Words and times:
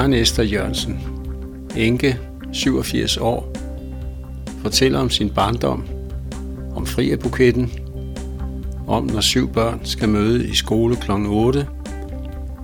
Karen 0.00 0.12
Esther 0.12 0.44
Jørgensen, 0.44 1.00
enke, 1.76 2.18
87 2.52 3.16
år, 3.16 3.52
fortæller 4.62 4.98
om 4.98 5.10
sin 5.10 5.30
barndom, 5.30 5.84
om 6.74 6.86
friabuketten, 6.86 7.72
om 8.86 9.04
når 9.04 9.20
syv 9.20 9.52
børn 9.52 9.80
skal 9.84 10.08
møde 10.08 10.48
i 10.48 10.54
skole 10.54 10.96
kl. 10.96 11.10
8, 11.12 11.66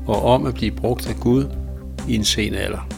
og 0.07 0.23
om 0.23 0.47
at 0.47 0.55
blive 0.55 0.71
brugt 0.71 1.09
af 1.09 1.17
Gud 1.21 1.45
i 2.09 2.15
en 2.15 2.25
sen 2.25 2.55
alder. 2.55 2.89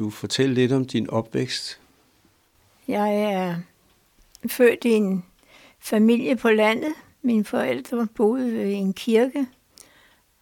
Du 0.00 0.10
fortælle 0.10 0.54
lidt 0.54 0.72
om 0.72 0.84
din 0.84 1.10
opvækst? 1.10 1.80
Jeg 2.88 3.22
er 3.22 3.56
født 4.48 4.84
i 4.84 4.90
en 4.90 5.24
familie 5.80 6.36
på 6.36 6.50
landet. 6.50 6.92
Mine 7.22 7.44
forældre 7.44 8.06
boede 8.14 8.52
ved 8.52 8.72
en 8.72 8.92
kirke, 8.92 9.46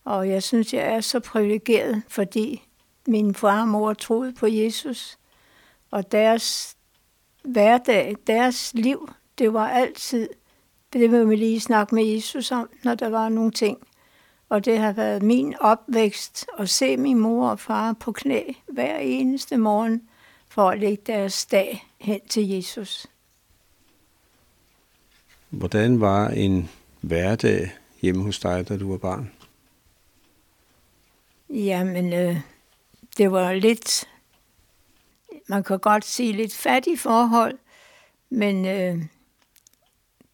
og 0.04 0.28
jeg 0.28 0.42
synes, 0.42 0.74
jeg 0.74 0.82
er 0.82 1.00
så 1.00 1.20
privilegeret, 1.20 2.02
fordi 2.08 2.62
min 3.06 3.34
far 3.34 3.60
og 3.60 3.68
mor 3.68 3.92
troede 3.92 4.32
på 4.32 4.46
Jesus, 4.46 5.18
og 5.90 6.12
deres 6.12 6.77
hverdag, 7.44 8.16
deres 8.27 8.74
liv, 8.74 9.10
det 9.38 9.52
var 9.52 9.68
altid, 9.68 10.28
det 10.92 11.10
vil 11.10 11.30
vi 11.30 11.36
lige 11.36 11.60
snakke 11.60 11.94
med 11.94 12.04
Jesus 12.04 12.52
om, 12.52 12.70
når 12.84 12.94
der 12.94 13.08
var 13.08 13.28
nogle 13.28 13.50
ting. 13.50 13.88
Og 14.48 14.64
det 14.64 14.78
har 14.78 14.92
været 14.92 15.22
min 15.22 15.54
opvækst 15.60 16.46
at 16.58 16.68
se 16.68 16.96
min 16.96 17.18
mor 17.18 17.50
og 17.50 17.60
far 17.60 17.92
på 17.92 18.12
knæ 18.12 18.42
hver 18.72 18.98
eneste 18.98 19.56
morgen 19.56 20.08
for 20.48 20.70
at 20.70 20.78
lægge 20.78 21.02
deres 21.06 21.46
dag 21.46 21.86
hen 21.98 22.20
til 22.28 22.48
Jesus. 22.48 23.06
Hvordan 25.50 26.00
var 26.00 26.28
en 26.28 26.70
hverdag 27.00 27.72
hjemme 28.02 28.22
hos 28.22 28.38
dig, 28.38 28.68
da 28.68 28.77
du 28.77 28.90
var 28.90 28.98
barn? 28.98 29.32
Jamen, 31.50 32.12
øh, 32.12 32.36
det 33.18 33.33
var 33.33 33.52
lidt, 33.52 34.08
man 35.48 35.62
kan 35.62 35.78
godt 35.78 36.05
sige 36.05 36.33
lidt 36.33 36.55
fattig 36.55 36.98
forhold, 36.98 37.58
men 38.30 38.66
øh, 38.66 39.05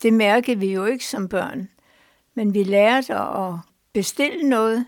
det 0.03 0.13
mærkede 0.13 0.59
vi 0.59 0.73
jo 0.73 0.85
ikke 0.85 1.07
som 1.07 1.29
børn. 1.29 1.69
Men 2.35 2.55
vi 2.55 2.63
lærte 2.63 3.15
at 3.15 3.59
bestille 3.95 4.49
noget. 4.49 4.87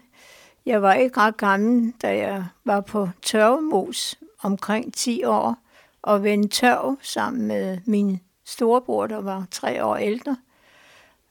Jeg 0.67 0.83
var 0.83 0.95
ikke 0.95 1.17
ret 1.21 1.37
gammel, 1.37 1.93
da 2.03 2.17
jeg 2.17 2.47
var 2.65 2.81
på 2.81 3.09
tørvemos 3.23 4.19
omkring 4.43 4.95
10 4.95 5.25
år, 5.25 5.57
og 6.03 6.23
vendte 6.23 6.49
tørv 6.49 6.99
sammen 7.03 7.47
med 7.47 7.79
min 7.85 8.21
storebror, 8.45 9.07
der 9.07 9.21
var 9.21 9.47
tre 9.51 9.85
år 9.85 9.97
ældre. 9.97 10.37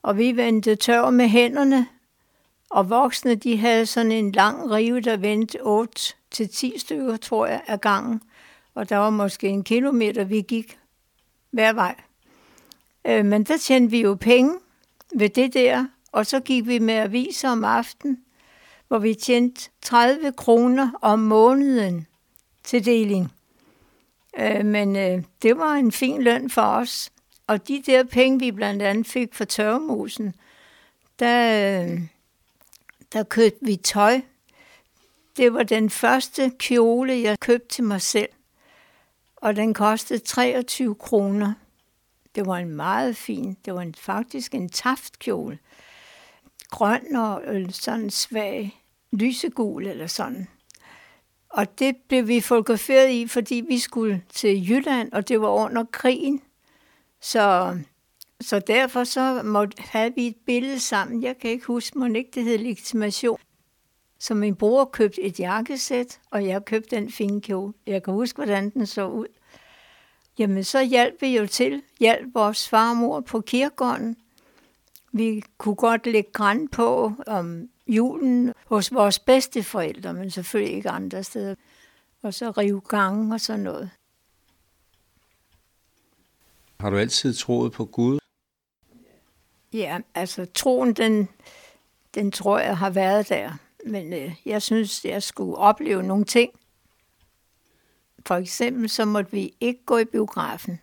Og 0.03 0.17
vi 0.17 0.37
vendte 0.37 0.75
tørv 0.75 1.11
med 1.11 1.27
hænderne, 1.27 1.87
og 2.69 2.89
voksne, 2.89 3.35
de 3.35 3.57
havde 3.57 3.85
sådan 3.85 4.11
en 4.11 4.31
lang 4.31 4.71
rive, 4.71 4.99
der 4.99 5.17
vendte 5.17 5.61
8 5.61 6.13
til 6.31 6.49
10 6.49 6.79
stykker, 6.79 7.17
tror 7.17 7.45
jeg, 7.45 7.61
af 7.67 7.81
gangen. 7.81 8.21
Og 8.75 8.89
der 8.89 8.97
var 8.97 9.09
måske 9.09 9.47
en 9.47 9.63
kilometer, 9.63 10.23
vi 10.23 10.41
gik 10.41 10.79
hver 11.51 11.73
vej. 11.73 11.95
Øh, 13.05 13.25
men 13.25 13.43
der 13.43 13.57
tjente 13.57 13.91
vi 13.91 14.01
jo 14.01 14.15
penge 14.15 14.55
ved 15.15 15.29
det 15.29 15.53
der, 15.53 15.85
og 16.15 16.25
så 16.25 16.39
gik 16.39 16.67
vi 16.67 16.79
med 16.79 16.93
aviser 16.93 17.49
om 17.49 17.63
aftenen, 17.63 18.23
hvor 18.87 18.99
vi 18.99 19.13
tjente 19.13 19.69
30 19.81 20.31
kroner 20.31 20.91
om 21.01 21.19
måneden 21.19 22.07
til 22.63 22.85
deling. 22.85 23.31
Øh, 24.39 24.65
men 24.65 24.95
øh, 24.95 25.23
det 25.41 25.57
var 25.57 25.73
en 25.73 25.91
fin 25.91 26.21
løn 26.21 26.49
for 26.49 26.61
os. 26.61 27.11
Og 27.47 27.67
de 27.67 27.83
der 27.85 28.03
penge, 28.03 28.39
vi 28.39 28.51
blandt 28.51 28.81
andet 28.81 29.07
fik 29.07 29.33
for 29.33 29.45
tørremusen, 29.45 30.35
der, 31.19 31.83
øh, 31.83 32.01
der 33.13 33.23
købte 33.23 33.65
vi 33.65 33.75
tøj. 33.75 34.21
Det 35.37 35.53
var 35.53 35.63
den 35.63 35.89
første 35.89 36.51
kjole, 36.59 37.21
jeg 37.21 37.39
købte 37.39 37.67
til 37.67 37.83
mig 37.83 38.01
selv. 38.01 38.29
Og 39.35 39.55
den 39.55 39.73
kostede 39.73 40.19
23 40.19 40.95
kroner. 40.95 41.53
Det 42.35 42.45
var 42.45 42.57
en 42.57 42.69
meget 42.69 43.17
fin, 43.17 43.57
det 43.65 43.73
var 43.73 43.81
en, 43.81 43.95
faktisk 43.95 44.55
en 44.55 44.69
taftkjole. 44.69 45.59
Grøn 46.71 47.15
og 47.15 47.43
øh, 47.45 47.71
sådan 47.71 48.09
svag, 48.09 48.81
lysegul 49.11 49.87
eller 49.87 50.07
sådan. 50.07 50.47
Og 51.49 51.79
det 51.79 51.95
blev 52.07 52.27
vi 52.27 52.41
fotograferet 52.41 53.09
i, 53.09 53.27
fordi 53.27 53.63
vi 53.67 53.79
skulle 53.79 54.23
til 54.33 54.69
Jylland, 54.69 55.11
og 55.11 55.27
det 55.27 55.41
var 55.41 55.49
under 55.49 55.83
krigen. 55.91 56.41
Så, 57.21 57.77
så 58.41 58.59
derfor 58.59 59.03
så 59.03 59.41
måtte, 59.43 59.83
havde 59.83 60.13
vi 60.15 60.27
et 60.27 60.35
billede 60.45 60.79
sammen. 60.79 61.23
Jeg 61.23 61.37
kan 61.37 61.49
ikke 61.49 61.65
huske, 61.65 61.99
må 61.99 62.05
ikke 62.05 62.31
det 62.33 62.43
hed 62.43 62.57
legitimation. 62.57 63.39
Så 64.19 64.33
min 64.33 64.55
bror 64.55 64.85
købte 64.85 65.21
et 65.21 65.39
jakkesæt, 65.39 66.19
og 66.31 66.45
jeg 66.45 66.65
købte 66.65 66.95
den 66.95 67.11
fine 67.11 67.41
kjole. 67.41 67.73
Jeg 67.87 68.03
kan 68.03 68.13
huske, 68.13 68.37
hvordan 68.37 68.69
den 68.69 68.85
så 68.85 69.07
ud. 69.07 69.27
Jamen, 70.39 70.63
så 70.63 70.83
hjalp 70.83 71.21
vi 71.21 71.37
jo 71.37 71.47
til. 71.47 71.81
Hjalp 71.99 72.27
vores 72.33 72.69
farmor 72.69 73.21
på 73.21 73.41
kirkegården. 73.41 74.15
Vi 75.17 75.43
kunne 75.57 75.75
godt 75.75 76.05
lægge 76.05 76.31
græn 76.31 76.67
på 76.67 77.13
om 77.27 77.69
julen 77.87 78.53
hos 78.65 78.93
vores 78.93 79.19
bedsteforældre, 79.19 80.13
men 80.13 80.31
selvfølgelig 80.31 80.75
ikke 80.75 80.89
andre 80.89 81.23
steder. 81.23 81.55
Og 82.21 82.33
så 82.33 82.51
rive 82.51 82.81
gange 82.81 83.33
og 83.33 83.41
sådan 83.41 83.63
noget. 83.63 83.89
Har 86.79 86.89
du 86.89 86.97
altid 86.97 87.33
troet 87.33 87.71
på 87.71 87.85
Gud? 87.85 88.19
Ja, 89.73 89.99
altså 90.15 90.45
troen, 90.45 90.93
den, 90.93 91.29
den 92.15 92.31
tror 92.31 92.59
jeg 92.59 92.77
har 92.77 92.89
været 92.89 93.29
der. 93.29 93.51
Men 93.85 94.13
øh, 94.13 94.35
jeg 94.45 94.61
synes, 94.61 95.05
jeg 95.05 95.23
skulle 95.23 95.57
opleve 95.57 96.03
nogle 96.03 96.25
ting. 96.25 96.51
For 98.25 98.35
eksempel 98.35 98.89
så 98.89 99.05
måtte 99.05 99.31
vi 99.31 99.53
ikke 99.59 99.85
gå 99.85 99.97
i 99.97 100.05
biografen. 100.05 100.79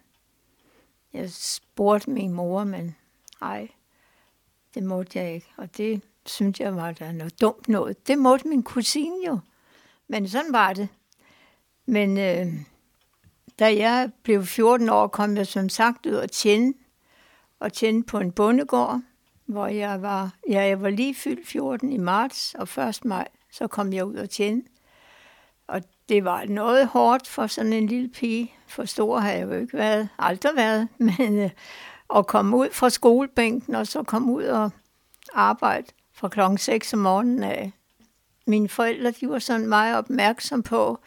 Jeg 1.13 1.31
spurgte 1.31 2.11
min 2.11 2.33
mor, 2.33 2.65
men 2.65 2.97
nej, 3.41 3.69
det 4.75 4.83
måtte 4.83 5.19
jeg 5.19 5.35
ikke. 5.35 5.47
Og 5.57 5.77
det 5.77 6.03
synes 6.27 6.61
jeg 6.61 6.77
var 6.77 6.93
der 6.93 7.13
noget 7.13 7.41
dumt 7.41 7.69
noget. 7.69 8.09
Det 8.09 8.19
måtte 8.19 8.49
min 8.49 8.63
kusine 8.63 9.17
jo. 9.27 9.39
Men 10.09 10.29
sådan 10.29 10.53
var 10.53 10.73
det. 10.73 10.89
Men 11.87 12.19
øh, 12.19 12.47
da 13.59 13.77
jeg 13.77 14.11
blev 14.23 14.47
14 14.47 14.89
år, 14.89 15.07
kom 15.07 15.37
jeg 15.37 15.47
som 15.47 15.69
sagt 15.69 16.07
ud 16.07 16.15
og 16.15 16.31
tjene. 16.31 16.75
Og 17.61 17.73
tjene 17.73 18.05
på 18.05 18.19
en 18.19 18.33
bondegård, 18.33 19.03
hvor 19.47 19.67
jeg 19.67 20.03
var, 20.03 20.35
ja, 20.49 20.63
jeg 20.63 20.83
var 20.83 20.91
lige 20.91 21.15
fyldt 21.15 21.49
14 21.49 21.93
i 21.93 21.97
marts, 21.97 22.55
og 22.55 22.89
1. 22.89 23.05
maj, 23.05 23.29
så 23.51 23.67
kom 23.67 23.93
jeg 23.93 24.05
ud 24.05 24.15
og 24.15 24.31
tjene. 24.31 24.63
Og 25.67 25.83
det 26.09 26.25
var 26.25 26.45
noget 26.45 26.87
hårdt 26.87 27.29
for 27.29 27.47
sådan 27.47 27.73
en 27.73 27.87
lille 27.87 28.09
pige. 28.09 28.55
For 28.67 28.85
stor 28.85 29.19
har 29.19 29.31
jeg 29.31 29.43
jo 29.43 29.53
ikke 29.53 29.77
været, 29.79 30.09
aldrig 30.19 30.53
været, 30.57 30.89
men 31.19 31.39
øh, 31.39 31.51
at 32.17 32.27
komme 32.27 32.57
ud 32.57 32.69
fra 32.73 32.91
skolebænken, 32.91 33.75
og 33.75 33.87
så 33.87 34.03
komme 34.03 34.33
ud 34.33 34.45
og 34.45 34.71
arbejde 35.33 35.87
fra 36.15 36.29
klokken 36.29 36.59
6 36.59 36.93
om 36.93 36.99
morgenen 36.99 37.43
af. 37.43 37.73
Mine 38.47 38.69
forældre 38.69 39.11
de 39.11 39.29
var 39.29 39.39
sådan 39.39 39.67
meget 39.67 39.97
opmærksom 39.97 40.63
på, 40.63 40.99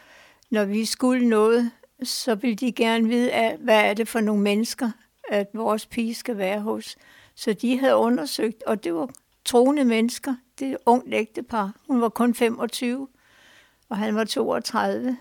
når 0.49 0.65
vi 0.65 0.85
skulle 0.85 1.29
noget, 1.29 1.71
så 2.03 2.35
ville 2.35 2.55
de 2.55 2.71
gerne 2.71 3.07
vide, 3.07 3.57
hvad 3.59 3.81
er 3.89 3.93
det 3.93 4.07
for 4.07 4.19
nogle 4.19 4.41
mennesker, 4.41 4.91
at 5.29 5.47
vores 5.53 5.85
pige 5.85 6.15
skal 6.15 6.37
være 6.37 6.59
hos. 6.59 6.95
Så 7.35 7.53
de 7.53 7.79
havde 7.79 7.95
undersøgt, 7.95 8.63
og 8.63 8.83
det 8.83 8.93
var 8.93 9.09
troende 9.45 9.85
mennesker. 9.85 10.35
Det 10.59 10.71
er 10.71 10.77
ungt 10.85 11.13
ægtepar. 11.13 11.71
Hun 11.87 12.01
var 12.01 12.09
kun 12.09 12.33
25, 12.33 13.07
og 13.89 13.97
han 13.97 14.15
var 14.15 14.23
32. 14.23 15.17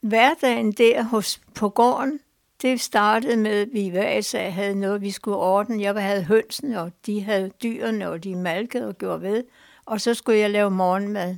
Hverdagen 0.00 0.72
der 0.72 1.02
hos, 1.02 1.40
på 1.54 1.68
gården, 1.68 2.20
det 2.62 2.80
startede 2.80 3.36
med, 3.36 3.60
at 3.60 3.68
vi 3.72 3.88
hver 3.88 4.18
især 4.18 4.50
havde 4.50 4.74
noget, 4.74 5.00
vi 5.00 5.10
skulle 5.10 5.36
ordne. 5.36 5.82
Jeg 5.82 6.02
havde 6.02 6.24
hønsene, 6.24 6.80
og 6.80 6.92
de 7.06 7.22
havde 7.22 7.50
dyrene, 7.62 8.08
og 8.08 8.24
de 8.24 8.36
malkede 8.36 8.88
og 8.88 8.98
gjorde 8.98 9.22
ved. 9.22 9.44
Og 9.84 10.00
så 10.00 10.14
skulle 10.14 10.38
jeg 10.38 10.50
lave 10.50 10.70
morgenmad. 10.70 11.36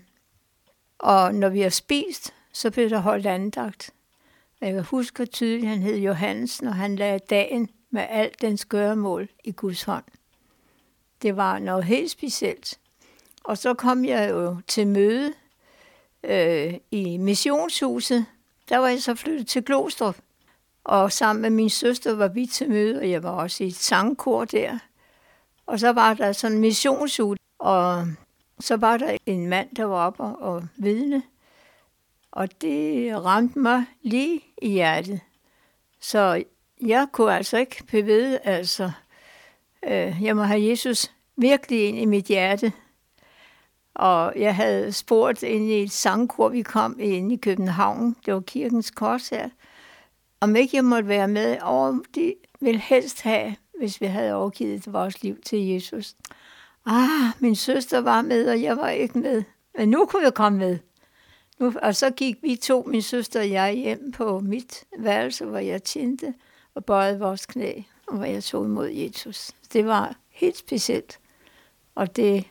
Og 0.99 1.35
når 1.35 1.49
vi 1.49 1.61
har 1.61 1.69
spist, 1.69 2.35
så 2.53 2.71
blev 2.71 2.91
der 2.91 2.99
holdt 2.99 3.27
andagt. 3.27 3.91
Jeg 4.61 4.83
husker 4.83 5.25
tydeligt, 5.25 5.65
at 5.65 5.71
han 5.71 5.83
hed 5.83 5.97
Johannes, 5.97 6.63
når 6.63 6.71
han 6.71 6.97
lagde 6.97 7.19
dagen 7.19 7.69
med 7.91 8.07
alt 8.09 8.41
den 8.41 8.59
gøremål 8.69 9.29
i 9.45 9.53
Guds 9.53 9.83
hånd. 9.83 10.05
Det 11.23 11.37
var 11.37 11.59
noget 11.59 11.85
helt 11.85 12.11
specielt. 12.11 12.79
Og 13.45 13.59
så 13.59 13.75
kom 13.75 14.05
jeg 14.05 14.31
jo 14.31 14.57
til 14.67 14.87
møde 14.87 15.33
øh, 16.25 16.75
i 16.91 17.17
missionshuset. 17.17 18.27
Der 18.69 18.79
var 18.79 18.89
jeg 18.89 19.03
så 19.03 19.15
flyttet 19.15 19.47
til 19.47 19.65
Glostrup. 19.65 20.17
Og 20.85 21.13
sammen 21.13 21.43
med 21.43 21.51
min 21.51 21.71
søster 21.71 22.15
var 22.15 22.29
vi 22.29 22.47
til 22.47 22.71
møde, 22.71 22.99
og 22.99 23.11
jeg 23.11 23.23
var 23.23 23.31
også 23.31 23.65
i 23.65 23.67
et 23.67 23.75
sangkor 23.75 24.45
der. 24.45 24.79
Og 25.67 25.81
så 25.81 25.93
var 25.93 26.15
der 26.15 26.33
sådan 26.33 26.57
en 26.57 26.61
missionshus, 26.61 27.39
og 27.59 28.07
så 28.61 28.77
var 28.77 28.97
der 28.97 29.17
en 29.27 29.49
mand, 29.49 29.77
der 29.77 29.85
var 29.85 30.07
oppe 30.07 30.23
og, 30.23 30.55
og 30.55 30.69
vidne. 30.77 31.23
Og 32.33 32.61
det 32.61 33.25
ramte 33.25 33.59
mig 33.59 33.85
lige 34.03 34.41
i 34.63 34.69
hjertet. 34.69 35.21
Så 36.01 36.43
jeg 36.81 37.07
kunne 37.13 37.35
altså 37.35 37.59
ikke 37.59 37.85
bevæge, 37.91 38.47
altså, 38.47 38.91
øh, 39.83 40.23
jeg 40.23 40.37
må 40.37 40.43
have 40.43 40.69
Jesus 40.69 41.13
virkelig 41.37 41.89
ind 41.89 41.99
i 41.99 42.05
mit 42.05 42.25
hjerte. 42.25 42.73
Og 43.95 44.33
jeg 44.37 44.57
havde 44.57 44.93
spurgt 44.93 45.43
ind 45.43 45.71
i 45.71 45.83
et 45.83 45.93
sangkor, 45.93 46.49
vi 46.49 46.63
kom 46.63 46.97
ind 47.01 47.33
i 47.33 47.37
København, 47.37 48.17
det 48.27 48.35
var 48.35 48.41
kirkens 48.41 48.91
kors 48.91 49.29
her, 49.29 49.49
om 50.41 50.57
ikke 50.57 50.77
jeg 50.77 50.85
måtte 50.85 51.09
være 51.09 51.29
med, 51.29 51.59
og 51.61 52.03
de 52.15 52.35
ville 52.61 52.81
helst 52.81 53.23
have, 53.23 53.57
hvis 53.79 54.01
vi 54.01 54.07
havde 54.07 54.35
overgivet 54.35 54.93
vores 54.93 55.23
liv 55.23 55.41
til 55.41 55.69
Jesus. 55.69 56.17
Ah, 56.87 57.31
min 57.39 57.57
søster 57.57 57.99
var 57.99 58.23
med, 58.23 58.49
og 58.51 58.63
jeg 58.63 58.77
var 58.77 58.89
ikke 58.89 59.19
med. 59.19 59.43
Men 59.79 59.89
nu 59.89 60.07
kunne 60.07 60.23
jeg 60.23 60.35
komme 60.35 60.59
med. 60.59 60.79
Nu, 61.59 61.75
og 61.83 61.97
så 61.97 62.11
gik 62.11 62.37
vi 62.43 62.57
to, 62.57 62.83
min 62.87 63.03
søster 63.03 63.41
og 63.41 63.51
jeg, 63.51 63.73
hjem 63.73 64.13
på 64.13 64.41
mit 64.41 64.85
værelse, 64.99 65.45
hvor 65.45 65.59
jeg 65.59 65.83
tjente 65.83 66.35
og 66.75 66.85
bøjede 66.85 67.19
vores 67.19 67.47
knæ, 67.47 67.83
og 68.07 68.17
hvor 68.17 68.25
jeg 68.25 68.45
tog 68.45 68.65
imod 68.65 68.89
Jesus. 68.89 69.51
Det 69.73 69.87
var 69.87 70.17
helt 70.29 70.57
specielt, 70.57 71.19
og 71.95 72.17
det 72.17 72.45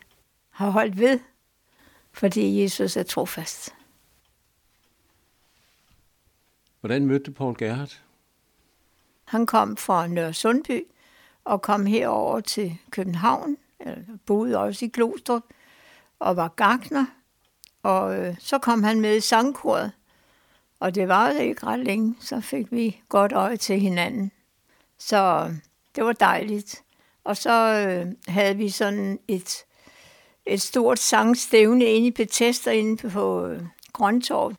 har 0.50 0.69
holdt 0.69 1.00
ved, 1.00 1.19
fordi 2.13 2.62
Jesus 2.62 2.97
er 2.97 3.03
trofast. 3.03 3.75
Hvordan 6.79 7.05
mødte 7.05 7.25
du 7.25 7.31
Paul 7.31 7.57
Gerhardt? 7.57 8.03
Han 9.25 9.45
kom 9.45 9.77
fra 9.77 10.07
Nørre 10.07 10.33
Sundby 10.33 10.83
og 11.43 11.61
kom 11.61 11.85
herover 11.85 12.39
til 12.39 12.77
København, 12.91 13.57
eller 13.79 13.97
boede 14.25 14.57
også 14.57 14.85
i 14.85 14.87
Glostrup, 14.87 15.43
og 16.19 16.35
var 16.35 16.47
gagner. 16.47 17.05
Og 17.83 18.19
øh, 18.19 18.35
så 18.39 18.57
kom 18.57 18.83
han 18.83 19.01
med 19.01 19.15
i 19.17 19.19
sangkoret, 19.19 19.91
og 20.79 20.95
det 20.95 21.07
var 21.07 21.29
ikke 21.29 21.65
ret 21.65 21.79
længe, 21.79 22.15
så 22.19 22.41
fik 22.41 22.71
vi 22.71 23.01
godt 23.09 23.31
øje 23.31 23.57
til 23.57 23.79
hinanden. 23.79 24.31
Så 24.97 25.47
øh, 25.49 25.55
det 25.95 26.05
var 26.05 26.13
dejligt. 26.13 26.83
Og 27.23 27.37
så 27.37 27.85
øh, 27.87 28.13
havde 28.27 28.57
vi 28.57 28.69
sådan 28.69 29.19
et, 29.27 29.65
et 30.45 30.61
stort 30.61 30.99
sangstævne 30.99 31.85
inde 31.85 32.07
i 32.07 32.11
Bethesda 32.11 32.71
inde 32.71 33.09
på 33.09 33.45
øh, 33.45 33.61
Grøntorv. 33.93 34.55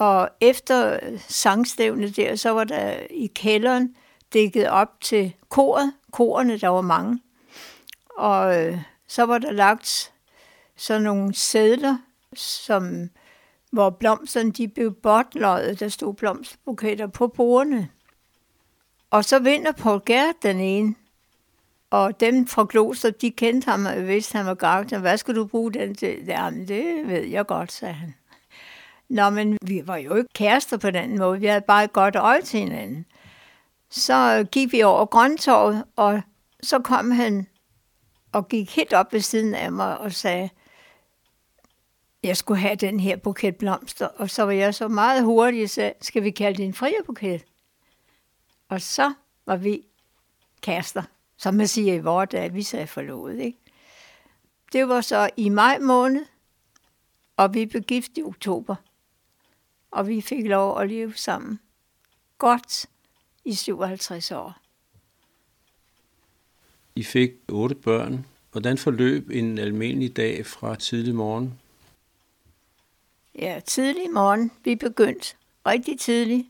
Og 0.00 0.28
efter 0.40 0.98
sangstævnet 1.28 2.16
der, 2.16 2.36
så 2.36 2.50
var 2.50 2.64
der 2.64 2.98
i 3.10 3.26
kælderen 3.26 3.94
dækket 4.32 4.68
op 4.68 5.00
til 5.00 5.34
koret. 5.48 5.92
Korene, 6.12 6.58
der 6.58 6.68
var 6.68 6.80
mange. 6.80 7.22
Og 8.18 8.62
øh, 8.62 8.78
så 9.08 9.22
var 9.22 9.38
der 9.38 9.52
lagt 9.52 10.12
sådan 10.76 11.02
nogle 11.02 11.34
sædler, 11.34 11.96
som, 12.34 13.10
hvor 13.72 13.90
blomsterne 13.90 14.52
de 14.52 14.68
blev 14.68 14.92
botløjet. 14.92 15.80
Der 15.80 15.88
stod 15.88 16.14
blomsterbuketter 16.14 17.06
på 17.06 17.26
bordene. 17.26 17.88
Og 19.10 19.24
så 19.24 19.38
vinder 19.38 19.72
Paul 19.72 20.00
Gert 20.06 20.34
den 20.42 20.60
ene. 20.60 20.94
Og 21.90 22.20
dem 22.20 22.46
fra 22.46 22.64
Kloster, 22.64 23.10
de 23.10 23.30
kendte 23.30 23.70
ham 23.70 23.86
og 23.86 24.06
vidste, 24.06 24.36
han 24.36 24.46
var 24.46 24.54
gartner. 24.54 24.98
Hvad 24.98 25.16
skal 25.16 25.34
du 25.34 25.46
bruge 25.46 25.72
den 25.72 25.94
til? 25.94 26.24
Jamen, 26.26 26.68
det 26.68 27.08
ved 27.08 27.24
jeg 27.24 27.46
godt, 27.46 27.72
sagde 27.72 27.94
han. 27.94 28.14
Nå, 29.10 29.30
men 29.30 29.58
vi 29.62 29.86
var 29.86 29.96
jo 29.96 30.14
ikke 30.14 30.28
kærester 30.34 30.76
på 30.76 30.90
den 30.90 31.18
måde. 31.18 31.40
Vi 31.40 31.46
havde 31.46 31.60
bare 31.60 31.84
et 31.84 31.92
godt 31.92 32.16
øje 32.16 32.42
til 32.42 32.60
hinanden. 32.60 33.06
Så 33.90 34.46
gik 34.52 34.72
vi 34.72 34.82
over 34.82 35.06
Grøntorvet, 35.06 35.84
og 35.96 36.22
så 36.62 36.78
kom 36.78 37.10
han 37.10 37.46
og 38.32 38.48
gik 38.48 38.76
helt 38.76 38.92
op 38.92 39.12
ved 39.12 39.20
siden 39.20 39.54
af 39.54 39.72
mig 39.72 39.98
og 39.98 40.12
sagde, 40.12 40.50
jeg 42.22 42.36
skulle 42.36 42.60
have 42.60 42.74
den 42.74 43.00
her 43.00 43.16
buket 43.16 43.56
blomster. 43.56 44.06
Og 44.06 44.30
så 44.30 44.42
var 44.42 44.52
jeg 44.52 44.74
så 44.74 44.88
meget 44.88 45.24
hurtig 45.24 45.62
og 45.62 45.70
sagde, 45.70 45.92
skal 46.00 46.22
vi 46.22 46.30
kalde 46.30 46.56
det 46.58 46.64
en 46.64 46.74
frierbuket? 46.74 47.44
Og 48.68 48.80
så 48.80 49.12
var 49.46 49.56
vi 49.56 49.82
kærester, 50.60 51.02
som 51.36 51.54
man 51.54 51.68
siger 51.68 51.94
i 51.94 51.98
vores 51.98 52.28
dag, 52.28 52.54
vi 52.54 52.62
sagde 52.62 52.86
forlovet. 52.86 53.38
Ikke? 53.38 53.58
Det 54.72 54.88
var 54.88 55.00
så 55.00 55.30
i 55.36 55.48
maj 55.48 55.78
måned, 55.78 56.26
og 57.36 57.54
vi 57.54 57.66
blev 57.66 57.82
gift 57.82 58.18
i 58.18 58.22
oktober. 58.22 58.76
Og 59.90 60.08
vi 60.08 60.20
fik 60.20 60.46
lov 60.46 60.80
at 60.80 60.88
leve 60.88 61.14
sammen 61.14 61.60
godt 62.38 62.86
i 63.44 63.54
57 63.54 64.30
år. 64.30 64.56
I 66.94 67.02
fik 67.02 67.30
otte 67.48 67.74
børn. 67.74 68.26
Hvordan 68.52 68.78
forløb 68.78 69.30
en 69.30 69.58
almindelig 69.58 70.16
dag 70.16 70.46
fra 70.46 70.76
tidlig 70.76 71.14
morgen? 71.14 71.60
Ja, 73.34 73.60
tidlig 73.66 74.10
morgen. 74.10 74.50
Vi 74.64 74.74
begyndte 74.74 75.34
rigtig 75.66 75.98
tidligt, 75.98 76.48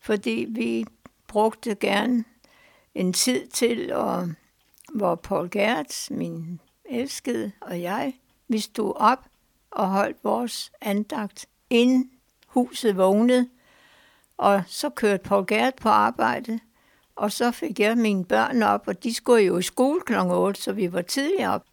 fordi 0.00 0.46
vi 0.48 0.84
brugte 1.26 1.74
gerne 1.74 2.24
en 2.94 3.12
tid 3.12 3.46
til, 3.46 3.92
og, 3.92 4.28
hvor 4.94 5.14
Paul 5.14 5.50
Gert, 5.50 6.08
min 6.10 6.60
elskede, 6.84 7.52
og 7.60 7.82
jeg, 7.82 8.14
vi 8.48 8.58
stod 8.58 8.92
op 8.96 9.28
og 9.70 9.88
holdt 9.88 10.16
vores 10.24 10.72
andagt, 10.80 11.46
inden 11.70 12.10
huset 12.48 12.96
vågnede. 12.96 13.48
Og 14.36 14.62
så 14.66 14.88
kørte 14.88 15.22
Paul 15.22 15.46
Gert 15.46 15.74
på 15.74 15.88
arbejde, 15.88 16.60
og 17.16 17.32
så 17.32 17.50
fik 17.50 17.80
jeg 17.80 17.98
mine 17.98 18.24
børn 18.24 18.62
op, 18.62 18.88
og 18.88 19.02
de 19.02 19.14
skulle 19.14 19.42
jo 19.42 19.58
i 19.58 19.62
skole 19.62 20.00
kl. 20.00 20.14
8, 20.14 20.62
så 20.62 20.72
vi 20.72 20.92
var 20.92 21.02
tidligt 21.02 21.48
op. 21.48 21.64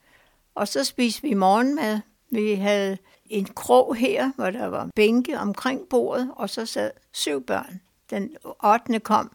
Og 0.55 0.67
så 0.67 0.83
spiste 0.83 1.21
vi 1.21 1.33
morgenmad. 1.33 1.99
Vi 2.31 2.53
havde 2.53 2.97
en 3.25 3.45
krog 3.45 3.95
her, 3.95 4.31
hvor 4.35 4.49
der 4.49 4.65
var 4.65 4.89
bænke 4.95 5.39
omkring 5.39 5.81
bordet, 5.89 6.31
og 6.35 6.49
så 6.49 6.65
sad 6.65 6.91
syv 7.11 7.45
børn. 7.45 7.81
Den 8.09 8.35
8. 8.63 8.99
kom 8.99 9.31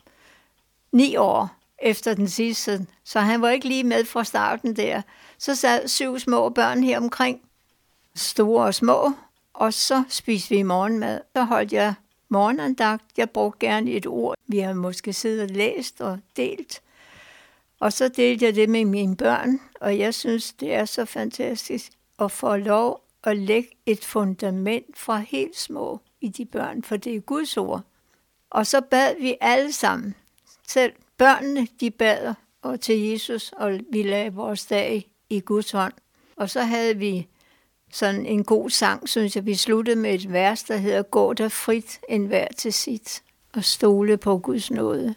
ni 0.92 1.16
år 1.16 1.48
efter 1.78 2.14
den 2.14 2.28
sidste, 2.28 2.86
så 3.04 3.20
han 3.20 3.42
var 3.42 3.48
ikke 3.48 3.68
lige 3.68 3.84
med 3.84 4.04
fra 4.04 4.24
starten 4.24 4.76
der. 4.76 5.02
Så 5.38 5.54
sad 5.54 5.88
syv 5.88 6.18
små 6.18 6.48
børn 6.48 6.82
her 6.82 6.98
omkring, 7.00 7.40
store 8.14 8.64
og 8.64 8.74
små, 8.74 9.12
og 9.54 9.74
så 9.74 10.04
spiste 10.08 10.54
vi 10.54 10.62
morgenmad. 10.62 11.20
Så 11.36 11.44
holdt 11.44 11.72
jeg 11.72 11.94
morgenandagt. 12.28 13.04
Jeg 13.16 13.30
brugte 13.30 13.66
gerne 13.66 13.90
et 13.90 14.06
ord, 14.06 14.36
vi 14.46 14.58
har 14.58 14.72
måske 14.72 15.12
siddet 15.12 15.42
og 15.42 15.56
læst 15.56 16.00
og 16.00 16.18
delt. 16.36 16.82
Og 17.80 17.92
så 17.92 18.08
delte 18.08 18.44
jeg 18.44 18.54
det 18.54 18.68
med 18.68 18.84
mine 18.84 19.16
børn, 19.16 19.60
og 19.80 19.98
jeg 19.98 20.14
synes, 20.14 20.52
det 20.52 20.74
er 20.74 20.84
så 20.84 21.04
fantastisk 21.04 21.92
at 22.18 22.32
få 22.32 22.56
lov 22.56 23.04
at 23.24 23.36
lægge 23.36 23.70
et 23.86 24.04
fundament 24.04 24.98
fra 24.98 25.18
helt 25.18 25.56
små 25.56 26.00
i 26.20 26.28
de 26.28 26.44
børn, 26.44 26.82
for 26.82 26.96
det 26.96 27.16
er 27.16 27.20
Guds 27.20 27.56
ord. 27.56 27.82
Og 28.50 28.66
så 28.66 28.80
bad 28.80 29.14
vi 29.20 29.36
alle 29.40 29.72
sammen. 29.72 30.14
Selv 30.68 30.92
børnene, 31.16 31.68
de 31.80 31.90
bad 31.90 32.34
og 32.62 32.80
til 32.80 32.98
Jesus, 32.98 33.52
og 33.52 33.80
vi 33.92 34.02
lagde 34.02 34.32
vores 34.32 34.66
dag 34.66 35.10
i 35.30 35.40
Guds 35.40 35.70
hånd. 35.70 35.92
Og 36.36 36.50
så 36.50 36.62
havde 36.62 36.96
vi 36.96 37.28
sådan 37.92 38.26
en 38.26 38.44
god 38.44 38.70
sang, 38.70 39.08
synes 39.08 39.36
jeg. 39.36 39.46
Vi 39.46 39.54
sluttede 39.54 39.96
med 39.96 40.14
et 40.14 40.32
vers, 40.32 40.62
der 40.62 40.76
hedder 40.76 41.02
Gå 41.02 41.32
der 41.32 41.48
frit 41.48 42.00
en 42.08 42.26
hver 42.26 42.48
til 42.56 42.72
sit 42.72 43.22
og 43.52 43.64
stole 43.64 44.16
på 44.16 44.38
Guds 44.38 44.70
nåde. 44.70 45.14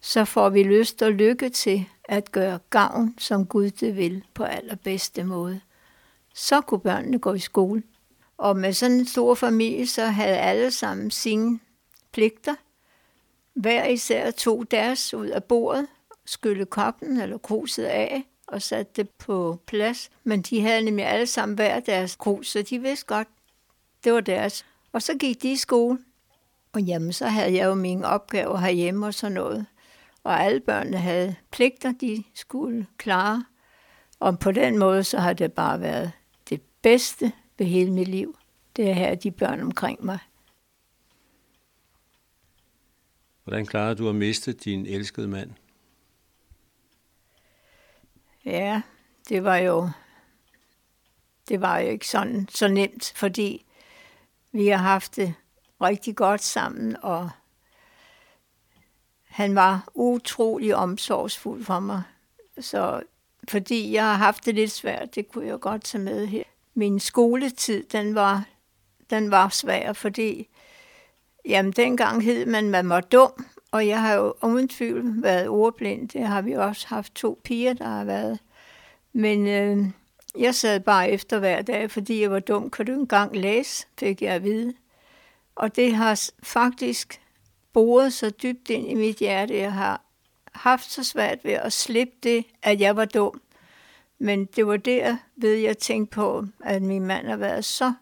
Så 0.00 0.24
får 0.24 0.48
vi 0.48 0.62
lyst 0.62 1.02
og 1.02 1.12
lykke 1.12 1.48
til 1.48 1.86
at 2.04 2.32
gøre 2.32 2.58
gavn, 2.70 3.14
som 3.18 3.46
Gud 3.46 3.70
det 3.70 3.96
vil, 3.96 4.24
på 4.34 4.44
allerbedste 4.44 5.24
måde. 5.24 5.60
Så 6.34 6.60
kunne 6.60 6.80
børnene 6.80 7.18
gå 7.18 7.32
i 7.32 7.38
skole. 7.38 7.82
Og 8.38 8.56
med 8.56 8.72
sådan 8.72 8.96
en 8.96 9.06
stor 9.06 9.34
familie, 9.34 9.86
så 9.86 10.06
havde 10.06 10.36
alle 10.36 10.70
sammen 10.70 11.10
sine 11.10 11.58
pligter. 12.12 12.54
Hver 13.54 13.86
især 13.86 14.30
tog 14.30 14.70
deres 14.70 15.14
ud 15.14 15.26
af 15.26 15.44
bordet, 15.44 15.86
skylle 16.26 16.66
koppen 16.66 17.20
eller 17.20 17.38
kruset 17.38 17.84
af, 17.84 18.24
og 18.52 18.62
satte 18.62 18.92
det 18.96 19.10
på 19.10 19.60
plads. 19.66 20.10
Men 20.24 20.42
de 20.42 20.60
havde 20.60 20.82
nemlig 20.82 21.06
alle 21.06 21.26
sammen 21.26 21.54
hver 21.54 21.80
deres 21.80 22.16
krus, 22.16 22.50
så 22.50 22.62
de 22.62 22.78
vidste 22.78 23.06
godt, 23.06 23.28
det 24.04 24.12
var 24.12 24.20
deres. 24.20 24.66
Og 24.92 25.02
så 25.02 25.14
gik 25.18 25.42
de 25.42 25.52
i 25.52 25.56
skole. 25.56 25.98
Og 26.72 26.82
jamen, 26.82 27.12
så 27.12 27.26
havde 27.26 27.54
jeg 27.54 27.66
jo 27.66 27.74
mine 27.74 28.06
opgaver 28.06 28.58
herhjemme 28.58 29.06
og 29.06 29.14
sådan 29.14 29.32
noget. 29.32 29.66
Og 30.24 30.40
alle 30.40 30.60
børnene 30.60 30.96
havde 30.96 31.34
pligter, 31.50 31.92
de 31.92 32.24
skulle 32.34 32.86
klare. 32.96 33.44
Og 34.20 34.38
på 34.38 34.52
den 34.52 34.78
måde, 34.78 35.04
så 35.04 35.18
har 35.18 35.32
det 35.32 35.52
bare 35.52 35.80
været 35.80 36.12
det 36.50 36.60
bedste 36.82 37.32
ved 37.58 37.66
hele 37.66 37.90
mit 37.90 38.08
liv. 38.08 38.36
Det 38.76 38.90
er 38.90 38.94
her 38.94 39.14
de 39.14 39.30
børn 39.30 39.60
omkring 39.60 40.04
mig. 40.04 40.18
Hvordan 43.44 43.66
klarede 43.66 43.94
du 43.94 44.08
at 44.08 44.14
miste 44.14 44.52
din 44.52 44.86
elskede 44.86 45.28
mand? 45.28 45.50
Ja, 48.50 48.82
det 49.28 49.44
var 49.44 49.56
jo 49.56 49.90
det 51.48 51.60
var 51.60 51.78
jo 51.78 51.88
ikke 51.88 52.08
sådan 52.08 52.48
så 52.50 52.68
nemt, 52.68 53.12
fordi 53.16 53.66
vi 54.52 54.68
har 54.68 54.76
haft 54.76 55.16
det 55.16 55.34
rigtig 55.80 56.16
godt 56.16 56.42
sammen, 56.42 56.96
og 57.02 57.30
han 59.24 59.54
var 59.54 59.88
utrolig 59.94 60.76
omsorgsfuld 60.76 61.64
for 61.64 61.80
mig. 61.80 62.02
Så 62.60 63.02
fordi 63.48 63.92
jeg 63.92 64.04
har 64.04 64.14
haft 64.14 64.44
det 64.44 64.54
lidt 64.54 64.70
svært, 64.70 65.14
det 65.14 65.28
kunne 65.28 65.46
jeg 65.46 65.60
godt 65.60 65.84
tage 65.84 66.04
med 66.04 66.26
her. 66.26 66.42
Min 66.74 67.00
skoletid, 67.00 67.84
den 67.92 68.14
var, 68.14 68.44
den 69.10 69.30
var 69.30 69.48
svær, 69.48 69.92
fordi 69.92 70.48
Jamen, 71.44 71.72
dengang 71.72 72.22
hed 72.22 72.46
man, 72.46 72.70
man 72.70 72.88
var 72.88 73.00
dum, 73.00 73.46
og 73.70 73.86
jeg 73.86 74.02
har 74.02 74.14
jo 74.14 74.34
uden 74.42 74.68
tvivl 74.68 75.22
været 75.22 75.48
ordblind. 75.48 76.08
Det 76.08 76.26
har 76.26 76.42
vi 76.42 76.52
også 76.52 76.86
haft 76.88 77.14
to 77.14 77.40
piger, 77.44 77.72
der 77.72 77.84
har 77.84 78.04
været. 78.04 78.38
Men 79.12 79.46
øh, 79.46 79.86
jeg 80.38 80.54
sad 80.54 80.80
bare 80.80 81.10
efter 81.10 81.38
hver 81.38 81.62
dag, 81.62 81.90
fordi 81.90 82.20
jeg 82.20 82.30
var 82.30 82.40
dum. 82.40 82.70
Kan 82.70 82.86
du 82.86 82.92
engang 82.92 83.36
læse, 83.36 83.86
fik 83.98 84.22
jeg 84.22 84.34
at 84.34 84.44
vide. 84.44 84.74
Og 85.54 85.76
det 85.76 85.94
har 85.94 86.30
faktisk 86.42 87.20
boret 87.72 88.12
så 88.12 88.30
dybt 88.30 88.70
ind 88.70 88.88
i 88.88 88.94
mit 88.94 89.16
hjerte. 89.16 89.58
Jeg 89.58 89.72
har 89.72 90.02
haft 90.52 90.90
så 90.90 91.04
svært 91.04 91.44
ved 91.44 91.52
at 91.52 91.72
slippe 91.72 92.14
det, 92.22 92.44
at 92.62 92.80
jeg 92.80 92.96
var 92.96 93.04
dum. 93.04 93.40
Men 94.18 94.44
det 94.44 94.66
var 94.66 94.76
der, 94.76 95.16
ved 95.36 95.54
jeg 95.54 95.78
tænkte 95.78 96.14
på, 96.14 96.44
at 96.64 96.82
min 96.82 97.06
mand 97.06 97.26
har 97.26 97.36
været 97.36 97.64
så 97.64 97.92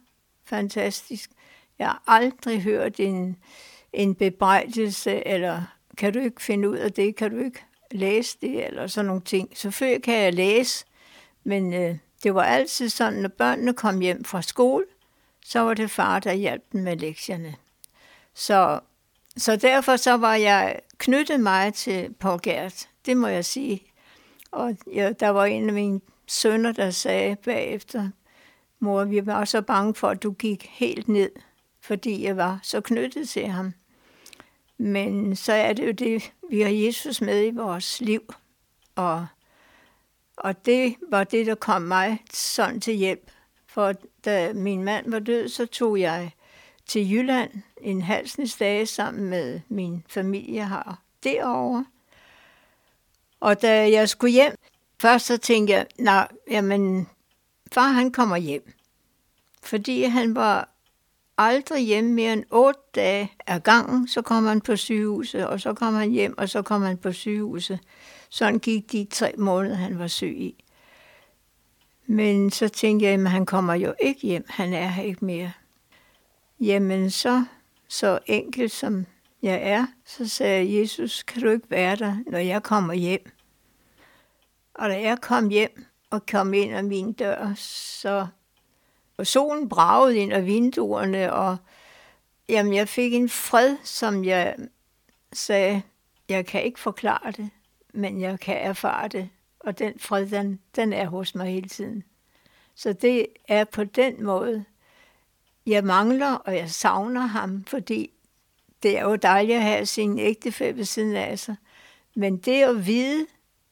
fantastisk. 0.44 1.30
Jeg 1.78 1.87
har 1.87 2.02
aldrig 2.06 2.62
hørt 2.62 3.00
en, 3.00 3.37
en 3.92 4.14
bebrejdelse, 4.14 5.26
eller 5.26 5.62
kan 5.99 6.12
du 6.12 6.18
ikke 6.18 6.42
finde 6.42 6.71
ud 6.71 6.76
af 6.76 6.92
det, 6.92 7.16
kan 7.16 7.30
du 7.30 7.38
ikke 7.38 7.64
læse 7.90 8.38
det, 8.40 8.66
eller 8.66 8.87
sådan 8.87 9.07
nogle 9.07 9.23
ting. 9.23 9.49
Selvfølgelig 9.54 10.02
kan 10.02 10.14
jeg 10.14 10.35
læse, 10.35 10.85
men 11.45 11.75
øh, 11.75 11.97
det 12.23 12.35
var 12.35 12.42
altid 12.42 12.88
sådan, 12.88 13.18
når 13.18 13.28
børnene 13.28 13.73
kom 13.73 14.00
hjem 14.00 14.25
fra 14.25 14.42
skole, 14.42 14.85
så 15.45 15.61
var 15.61 15.75
det 15.75 15.90
far, 15.90 16.18
der 16.18 16.33
hjalp 16.33 16.62
dem 16.73 16.80
med 16.80 16.97
lektierne. 16.97 17.54
Så, 18.35 18.80
så 19.37 19.57
derfor 19.57 19.97
så 19.97 20.16
var 20.16 20.35
jeg 20.35 20.80
knyttet 20.99 21.40
mig 21.40 21.75
til 21.75 22.14
Paul 22.21 22.40
Gert, 22.42 22.88
det 23.07 23.16
må 23.16 23.26
jeg 23.26 23.45
sige. 23.45 23.83
Og 24.50 24.76
ja, 24.95 25.12
der 25.21 25.28
var 25.28 25.45
en 25.45 25.68
af 25.68 25.75
mine 25.75 26.00
sønner, 26.26 26.73
der 26.73 26.90
sagde 26.90 27.37
bagefter, 27.37 28.11
mor, 28.80 29.04
vi 29.04 29.26
var 29.26 29.45
så 29.45 29.62
bange 29.62 29.95
for, 29.95 30.09
at 30.09 30.23
du 30.23 30.33
gik 30.33 30.66
helt 30.71 31.09
ned, 31.09 31.30
fordi 31.80 32.25
jeg 32.25 32.37
var 32.37 32.61
så 32.62 32.80
knyttet 32.80 33.28
til 33.28 33.47
ham. 33.47 33.73
Men 34.78 35.37
så 35.37 35.52
er 35.52 35.73
det 35.73 35.87
jo 35.87 35.92
det, 35.92 36.32
vi 36.50 36.61
har 36.61 36.70
Jesus 36.70 37.20
med 37.20 37.47
i 37.47 37.50
vores 37.50 38.00
liv. 38.00 38.35
Og, 38.94 39.26
og 40.37 40.66
det 40.66 40.97
var 41.11 41.25
det, 41.25 41.47
der 41.47 41.54
kom 41.54 41.82
mig 41.82 42.25
sådan 42.32 42.80
til 42.80 42.94
hjælp. 42.94 43.30
For 43.66 43.94
da 44.25 44.52
min 44.52 44.85
mand 44.85 45.11
var 45.11 45.18
død, 45.18 45.49
så 45.49 45.66
tog 45.66 46.00
jeg 46.00 46.30
til 46.87 47.12
Jylland 47.12 47.50
en 47.80 48.02
halsens 48.02 48.56
dage 48.56 48.87
sammen 48.87 49.30
med 49.30 49.61
min 49.68 50.04
familie 50.08 50.68
her 50.68 51.02
derovre. 51.25 51.87
Og 53.40 53.62
da 53.62 53.90
jeg 53.90 54.08
skulle 54.08 54.32
hjem, 54.32 54.54
først 55.00 55.26
så 55.26 55.37
tænkte 55.37 55.73
jeg, 55.75 55.87
nej, 55.99 56.28
jamen, 56.50 57.08
far 57.73 57.88
han 57.88 58.12
kommer 58.12 58.37
hjem. 58.37 58.73
Fordi 59.62 60.02
han 60.02 60.35
var 60.35 60.68
aldrig 61.38 61.87
hjem 61.87 62.04
mere 62.04 62.33
end 62.33 62.45
otte 62.50 62.80
dage 62.95 63.33
ad 63.47 63.61
gangen, 63.61 64.09
så 64.09 64.23
kom 64.23 64.45
han 64.47 64.61
på 64.61 64.76
sygehuset, 64.76 65.47
og 65.47 65.61
så 65.61 65.75
kom 65.75 65.95
han 65.95 66.11
hjem, 66.11 66.38
og 66.38 66.49
så 66.49 66.62
kom 66.62 66.83
han 66.83 66.97
på 66.97 67.12
sygehuset. 67.12 67.78
Sådan 68.28 68.59
gik 68.59 68.92
de 68.92 69.07
tre 69.11 69.33
måneder, 69.38 69.76
han 69.76 69.99
var 69.99 70.07
syg 70.07 70.37
i. 70.37 70.64
Men 72.07 72.50
så 72.50 72.68
tænkte 72.68 73.07
jeg, 73.07 73.14
at 73.14 73.30
han 73.30 73.47
kommer 73.47 73.75
jo 73.75 73.95
ikke 74.00 74.21
hjem, 74.21 74.45
han 74.49 74.73
er 74.73 74.87
her 74.88 75.02
ikke 75.02 75.25
mere. 75.25 75.52
Jamen 76.61 77.11
så, 77.11 77.45
så 77.88 78.18
enkelt 78.26 78.73
som 78.73 79.07
jeg 79.42 79.61
er, 79.62 79.87
så 80.07 80.28
sagde 80.28 80.80
Jesus, 80.80 81.23
kan 81.23 81.42
du 81.42 81.49
ikke 81.49 81.71
være 81.71 81.97
der, 81.97 82.16
når 82.26 82.38
jeg 82.38 82.62
kommer 82.62 82.95
hjem? 82.95 83.30
Og 84.75 84.88
da 84.88 85.00
jeg 85.00 85.21
kom 85.21 85.49
hjem 85.49 85.85
og 86.11 86.26
kom 86.26 86.54
ind 86.54 86.75
ad 86.75 86.83
min 86.83 87.12
dør, 87.12 87.52
så 87.57 88.26
og 89.18 89.26
solen 89.26 89.68
bragede 89.68 90.16
ind 90.16 90.32
af 90.32 90.46
vinduerne, 90.46 91.32
og 91.32 91.56
jamen, 92.48 92.75
jeg 92.75 92.88
fik 92.88 93.14
en 93.14 93.28
fred, 93.28 93.76
som 93.84 94.25
jeg 94.25 94.56
sagde, 95.32 95.82
jeg 96.28 96.46
kan 96.46 96.62
ikke 96.62 96.80
forklare 96.80 97.32
det, 97.32 97.50
men 97.94 98.20
jeg 98.20 98.40
kan 98.40 98.56
erfare 98.56 99.08
det. 99.08 99.30
Og 99.60 99.78
den 99.78 99.98
fred, 99.98 100.26
den, 100.26 100.60
den 100.76 100.92
er 100.92 101.06
hos 101.06 101.34
mig 101.34 101.46
hele 101.46 101.68
tiden. 101.68 102.04
Så 102.75 102.92
det 102.92 103.26
er 103.48 103.64
på 103.64 103.84
den 103.84 104.25
måde, 104.25 104.64
jeg 105.66 105.84
mangler, 105.84 106.32
og 106.32 106.56
jeg 106.56 106.70
savner 106.70 107.20
ham, 107.20 107.64
fordi 107.64 108.10
det 108.82 108.98
er 108.98 109.02
jo 109.02 109.16
dejligt 109.16 109.56
at 109.56 109.62
have 109.62 109.87
sin 109.87 110.18
ægtefælle 110.18 110.76
ved 110.76 110.84
siden 110.84 111.16
af 111.16 111.38
sig. 111.38 111.56
Men 112.14 112.37
det 112.37 112.62
at 112.62 112.87
vide, 112.87 113.26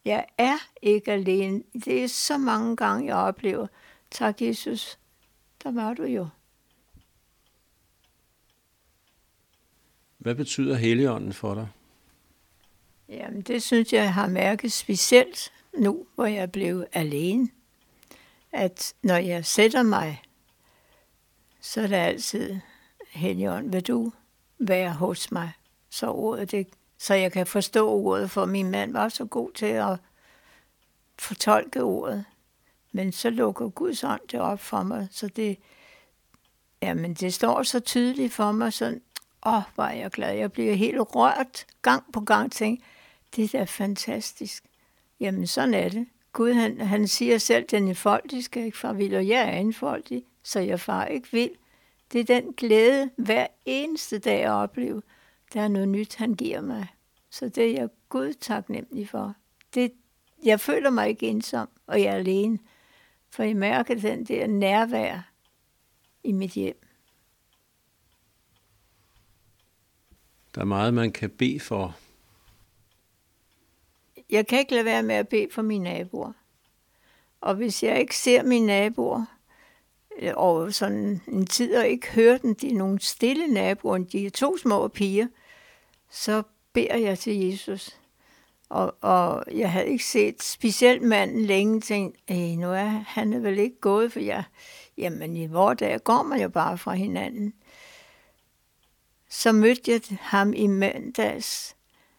jeg 0.04 0.26
er 0.38 0.56
ikke 0.82 1.12
alene, 1.12 1.62
det 1.84 2.04
er 2.04 2.08
så 2.08 2.38
mange 2.38 2.76
gange, 2.76 3.06
jeg 3.06 3.16
oplever, 3.16 3.66
tak 4.10 4.42
Jesus, 4.42 4.98
der 5.62 5.72
var 5.72 5.94
du 5.94 6.04
jo. 6.04 6.28
Hvad 10.18 10.34
betyder 10.34 10.76
Helligånden 10.76 11.32
for 11.32 11.54
dig? 11.54 11.68
Jamen, 13.08 13.42
det 13.42 13.62
synes 13.62 13.92
jeg 13.92 14.14
har 14.14 14.28
mærket 14.28 14.72
specielt 14.72 15.52
nu, 15.78 16.06
hvor 16.14 16.26
jeg 16.26 16.52
blev 16.52 16.84
alene. 16.92 17.48
At 18.52 18.94
når 19.02 19.16
jeg 19.16 19.46
sætter 19.46 19.82
mig, 19.82 20.22
så 21.60 21.80
er 21.80 21.86
det 21.86 21.96
altid, 21.96 22.58
Helligånd, 23.10 23.70
vil 23.70 23.82
du 23.82 24.12
være 24.58 24.92
hos 24.92 25.32
mig? 25.32 25.52
Så, 25.90 26.10
ordet, 26.10 26.50
det, 26.50 26.66
så 26.98 27.14
jeg 27.14 27.32
kan 27.32 27.46
forstå 27.46 27.90
ordet, 27.90 28.30
for 28.30 28.44
min 28.44 28.70
mand 28.70 28.92
var 28.92 29.08
så 29.08 29.24
god 29.24 29.52
til 29.52 29.66
at 29.66 29.98
fortolke 31.18 31.82
ordet. 31.82 32.24
Men 32.96 33.12
så 33.12 33.30
lukker 33.30 33.68
Guds 33.68 34.04
ånd 34.04 34.20
det 34.32 34.40
op 34.40 34.60
for 34.60 34.82
mig, 34.82 35.08
så 35.10 35.28
det, 35.28 35.58
jamen 36.82 37.14
det 37.14 37.34
står 37.34 37.62
så 37.62 37.80
tydeligt 37.80 38.32
for 38.32 38.52
mig, 38.52 38.72
sådan, 38.72 39.00
åh, 39.46 39.54
oh, 39.54 39.62
hvor 39.74 39.84
er 39.84 39.94
jeg 39.94 40.10
glad. 40.10 40.34
Jeg 40.34 40.52
bliver 40.52 40.74
helt 40.74 40.98
rørt 41.00 41.66
gang 41.82 42.04
på 42.12 42.20
gang, 42.20 42.52
tænk, 42.52 42.80
det 43.36 43.54
er 43.54 43.64
fantastisk. 43.64 44.64
Jamen 45.20 45.46
sådan 45.46 45.74
er 45.74 45.88
det. 45.88 46.06
Gud, 46.32 46.52
han, 46.52 46.80
han 46.80 47.08
siger 47.08 47.38
selv, 47.38 47.64
den 47.64 47.88
er 47.88 47.94
foldig, 47.94 48.44
skal 48.44 48.64
ikke 48.64 48.78
far 48.78 48.92
vild, 48.92 49.14
og 49.14 49.28
jeg 49.28 49.48
er 49.48 49.58
enfoldig, 49.58 50.24
så 50.42 50.60
jeg 50.60 50.80
far 50.80 51.04
ikke 51.04 51.28
vil. 51.32 51.50
Det 52.12 52.20
er 52.20 52.40
den 52.40 52.52
glæde, 52.52 53.10
hver 53.16 53.46
eneste 53.64 54.18
dag 54.18 54.42
at 54.44 54.50
opleve. 54.50 55.02
Der 55.54 55.60
er 55.60 55.68
noget 55.68 55.88
nyt, 55.88 56.14
han 56.14 56.34
giver 56.34 56.60
mig. 56.60 56.86
Så 57.30 57.48
det 57.48 57.66
er 57.66 57.72
jeg 57.72 57.88
Gud 58.08 58.32
taknemmelig 58.32 59.08
for. 59.08 59.34
Det, 59.74 59.92
jeg 60.44 60.60
føler 60.60 60.90
mig 60.90 61.08
ikke 61.08 61.26
ensom, 61.26 61.68
og 61.86 62.02
jeg 62.02 62.08
er 62.08 62.16
alene. 62.16 62.58
For 63.30 63.42
jeg 63.42 63.56
mærker 63.56 63.94
den 63.94 64.24
der 64.24 64.46
nærvær 64.46 65.30
i 66.24 66.32
mit 66.32 66.50
hjem. 66.50 66.86
Der 70.54 70.60
er 70.60 70.64
meget, 70.64 70.94
man 70.94 71.12
kan 71.12 71.30
bede 71.30 71.60
for. 71.60 71.96
Jeg 74.30 74.46
kan 74.46 74.58
ikke 74.58 74.72
lade 74.72 74.84
være 74.84 75.02
med 75.02 75.14
at 75.14 75.28
bede 75.28 75.48
for 75.52 75.62
mine 75.62 75.84
naboer. 75.84 76.32
Og 77.40 77.54
hvis 77.54 77.82
jeg 77.82 78.00
ikke 78.00 78.16
ser 78.16 78.42
mine 78.42 78.66
naboer, 78.66 79.24
øh, 80.18 80.32
og 80.36 80.74
sådan 80.74 81.20
en 81.28 81.46
tid 81.46 81.76
og 81.76 81.88
ikke 81.88 82.12
hører 82.12 82.38
dem, 82.38 82.54
de 82.54 82.68
er 82.70 82.74
nogle 82.74 83.00
stille 83.00 83.46
naboer, 83.46 83.98
de 83.98 84.26
er 84.26 84.30
to 84.30 84.56
små 84.56 84.88
piger, 84.88 85.26
så 86.10 86.42
beder 86.72 86.96
jeg 86.96 87.18
til 87.18 87.36
Jesus. 87.36 88.00
Og, 88.68 88.96
og 89.00 89.44
jeg 89.52 89.72
havde 89.72 89.86
ikke 89.86 90.04
set 90.04 90.42
specielt 90.42 91.02
manden 91.02 91.44
længe, 91.44 91.80
tænkt, 91.80 92.30
nu 92.58 92.70
er 92.72 93.04
han 93.06 93.32
er 93.32 93.38
vel 93.38 93.58
ikke 93.58 93.80
gået, 93.80 94.12
for 94.12 94.20
jeg, 94.20 94.44
jamen 94.98 95.36
i 95.36 95.46
vores 95.46 95.78
dag 95.78 96.04
går 96.04 96.22
man 96.22 96.40
jo 96.40 96.48
bare 96.48 96.78
fra 96.78 96.94
hinanden. 96.94 97.52
Så 99.30 99.52
mødte 99.52 99.92
jeg 99.92 100.00
ham 100.20 100.52
i 100.56 100.66
mandags, 100.66 101.76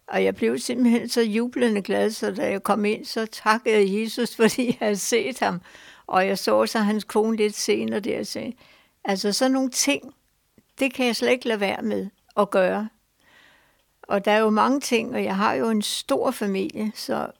og 0.07 0.23
jeg 0.23 0.35
blev 0.35 0.59
simpelthen 0.59 1.09
så 1.09 1.21
jublende 1.21 1.81
glad, 1.81 2.11
så 2.11 2.31
da 2.31 2.49
jeg 2.49 2.63
kom 2.63 2.85
ind, 2.85 3.05
så 3.05 3.25
takkede 3.25 3.75
jeg 3.75 4.01
Jesus, 4.01 4.35
fordi 4.39 4.65
jeg 4.65 4.75
havde 4.79 4.95
set 4.95 5.39
ham. 5.39 5.61
Og 6.07 6.27
jeg 6.27 6.37
så 6.37 6.65
så 6.65 6.79
hans 6.79 7.03
kone 7.03 7.37
lidt 7.37 7.55
senere 7.55 7.99
der. 7.99 8.23
Så, 8.23 8.51
altså 9.03 9.33
sådan 9.33 9.51
nogle 9.51 9.69
ting, 9.69 10.13
det 10.79 10.93
kan 10.93 11.05
jeg 11.05 11.15
slet 11.15 11.31
ikke 11.31 11.47
lade 11.47 11.59
være 11.59 11.81
med 11.81 12.09
at 12.37 12.49
gøre. 12.49 12.89
Og 14.07 14.25
der 14.25 14.31
er 14.31 14.39
jo 14.39 14.49
mange 14.49 14.79
ting, 14.79 15.13
og 15.13 15.23
jeg 15.23 15.35
har 15.35 15.53
jo 15.53 15.69
en 15.69 15.81
stor 15.81 16.31
familie, 16.31 16.91
så 16.95 17.31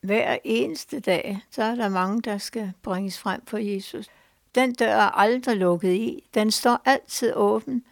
hver 0.00 0.38
eneste 0.44 1.00
dag, 1.00 1.40
så 1.50 1.62
er 1.62 1.74
der 1.74 1.88
mange, 1.88 2.22
der 2.22 2.38
skal 2.38 2.72
bringes 2.82 3.18
frem 3.18 3.46
for 3.46 3.58
Jesus. 3.58 4.06
Den 4.54 4.74
dør 4.74 4.94
er 4.94 5.10
aldrig 5.10 5.56
lukket 5.56 5.92
i. 5.94 6.24
Den 6.34 6.50
står 6.50 6.82
altid 6.84 7.32
åben. 7.34 7.84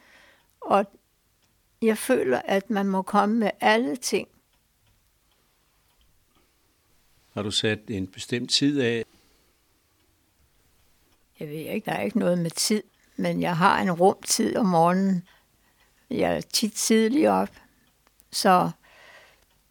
Og 0.60 0.86
jeg 1.82 1.98
føler, 1.98 2.42
at 2.44 2.70
man 2.70 2.86
må 2.86 3.02
komme 3.02 3.34
med 3.34 3.50
alle 3.60 3.96
ting. 3.96 4.28
Har 7.32 7.42
du 7.42 7.50
sat 7.50 7.78
en 7.88 8.06
bestemt 8.06 8.50
tid 8.50 8.80
af? 8.80 9.04
Jeg 11.40 11.48
ved 11.48 11.56
ikke, 11.56 11.84
der 11.84 11.92
er 11.92 12.02
ikke 12.02 12.18
noget 12.18 12.38
med 12.38 12.50
tid, 12.50 12.82
men 13.16 13.40
jeg 13.40 13.56
har 13.56 13.82
en 13.82 13.92
rumtid 13.92 14.56
om 14.56 14.66
morgenen, 14.66 15.28
jeg 16.10 16.36
er 16.36 16.40
tit 16.40 16.72
tidlig 16.72 17.30
op, 17.30 17.50
så 18.32 18.70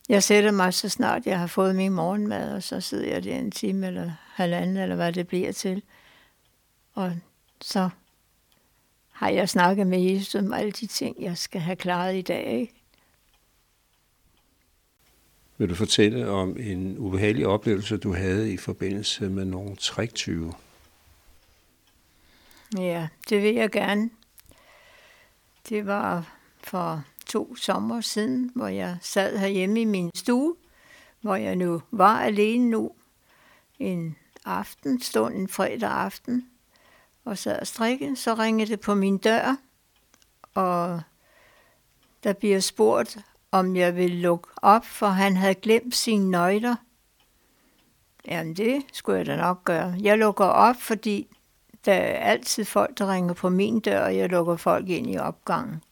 jeg 0.09 0.23
sætter 0.23 0.51
mig 0.51 0.73
så 0.73 0.89
snart 0.89 1.25
jeg 1.25 1.39
har 1.39 1.47
fået 1.47 1.75
min 1.75 1.91
morgenmad, 1.91 2.55
og 2.55 2.63
så 2.63 2.81
sidder 2.81 3.07
jeg 3.07 3.23
der 3.23 3.35
en 3.35 3.51
time 3.51 3.87
eller 3.87 4.11
halvanden, 4.33 4.77
eller 4.77 4.95
hvad 4.95 5.13
det 5.13 5.27
bliver 5.27 5.51
til. 5.51 5.83
Og 6.93 7.13
så 7.61 7.89
har 9.11 9.29
jeg 9.29 9.49
snakket 9.49 9.87
med 9.87 9.99
Jesus 9.99 10.35
om 10.35 10.53
alle 10.53 10.71
de 10.71 10.87
ting, 10.87 11.21
jeg 11.21 11.37
skal 11.37 11.61
have 11.61 11.75
klaret 11.75 12.15
i 12.15 12.21
dag. 12.21 12.59
Ikke? 12.59 12.73
Vil 15.57 15.69
du 15.69 15.75
fortælle 15.75 16.29
om 16.29 16.57
en 16.59 16.97
ubehagelig 16.97 17.47
oplevelse, 17.47 17.97
du 17.97 18.13
havde 18.13 18.53
i 18.53 18.57
forbindelse 18.57 19.29
med 19.29 19.45
nogle 19.45 19.75
triktyve? 19.75 20.53
Ja, 22.77 23.07
det 23.29 23.41
vil 23.41 23.55
jeg 23.55 23.71
gerne. 23.71 24.09
Det 25.69 25.85
var 25.85 26.33
for 26.63 27.03
to 27.25 27.55
sommer 27.55 28.01
siden, 28.01 28.51
hvor 28.55 28.67
jeg 28.67 28.97
sad 29.01 29.37
herhjemme 29.37 29.81
i 29.81 29.85
min 29.85 30.11
stue, 30.15 30.55
hvor 31.21 31.35
jeg 31.35 31.55
nu 31.55 31.81
var 31.91 32.19
alene 32.19 32.69
nu. 32.69 32.91
En 33.79 34.15
aftenstund, 34.45 35.35
en 35.35 35.47
fredag 35.47 35.91
aften, 35.91 36.49
og 37.25 37.37
sad 37.37 37.59
og 37.59 37.67
strikkede. 37.67 38.15
Så 38.15 38.33
ringede 38.33 38.71
det 38.71 38.79
på 38.79 38.95
min 38.95 39.17
dør, 39.17 39.57
og 40.53 41.01
der 42.23 42.33
bliver 42.33 42.59
spurgt, 42.59 43.17
om 43.51 43.75
jeg 43.75 43.95
vil 43.95 44.11
lukke 44.11 44.49
op, 44.57 44.85
for 44.85 45.07
han 45.07 45.37
havde 45.37 45.55
glemt 45.55 45.95
sine 45.95 46.31
nøgler. 46.31 46.75
Jamen, 48.27 48.53
det 48.53 48.85
skulle 48.93 49.17
jeg 49.17 49.25
da 49.25 49.35
nok 49.35 49.63
gøre. 49.63 49.95
Jeg 50.01 50.17
lukker 50.17 50.45
op, 50.45 50.75
fordi 50.75 51.27
der 51.85 51.93
er 51.93 52.19
øh, 52.19 52.31
altid 52.31 52.65
folk, 52.65 52.97
der 52.97 53.13
ringer 53.13 53.33
på 53.33 53.49
min 53.49 53.79
dør, 53.79 54.05
og 54.05 54.17
jeg 54.17 54.29
lukker 54.29 54.55
folk 54.55 54.89
ind 54.89 55.13
i 55.13 55.17
opgangen. 55.17 55.83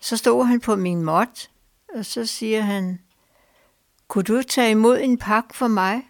Så 0.00 0.16
stod 0.16 0.44
han 0.44 0.60
på 0.60 0.76
min 0.76 1.02
mot, 1.02 1.50
og 1.94 2.04
så 2.04 2.26
siger 2.26 2.60
han, 2.60 3.00
kunne 4.08 4.24
du 4.24 4.42
tage 4.42 4.70
imod 4.70 4.98
en 5.00 5.18
pakke 5.18 5.56
for 5.56 5.68
mig? 5.68 6.02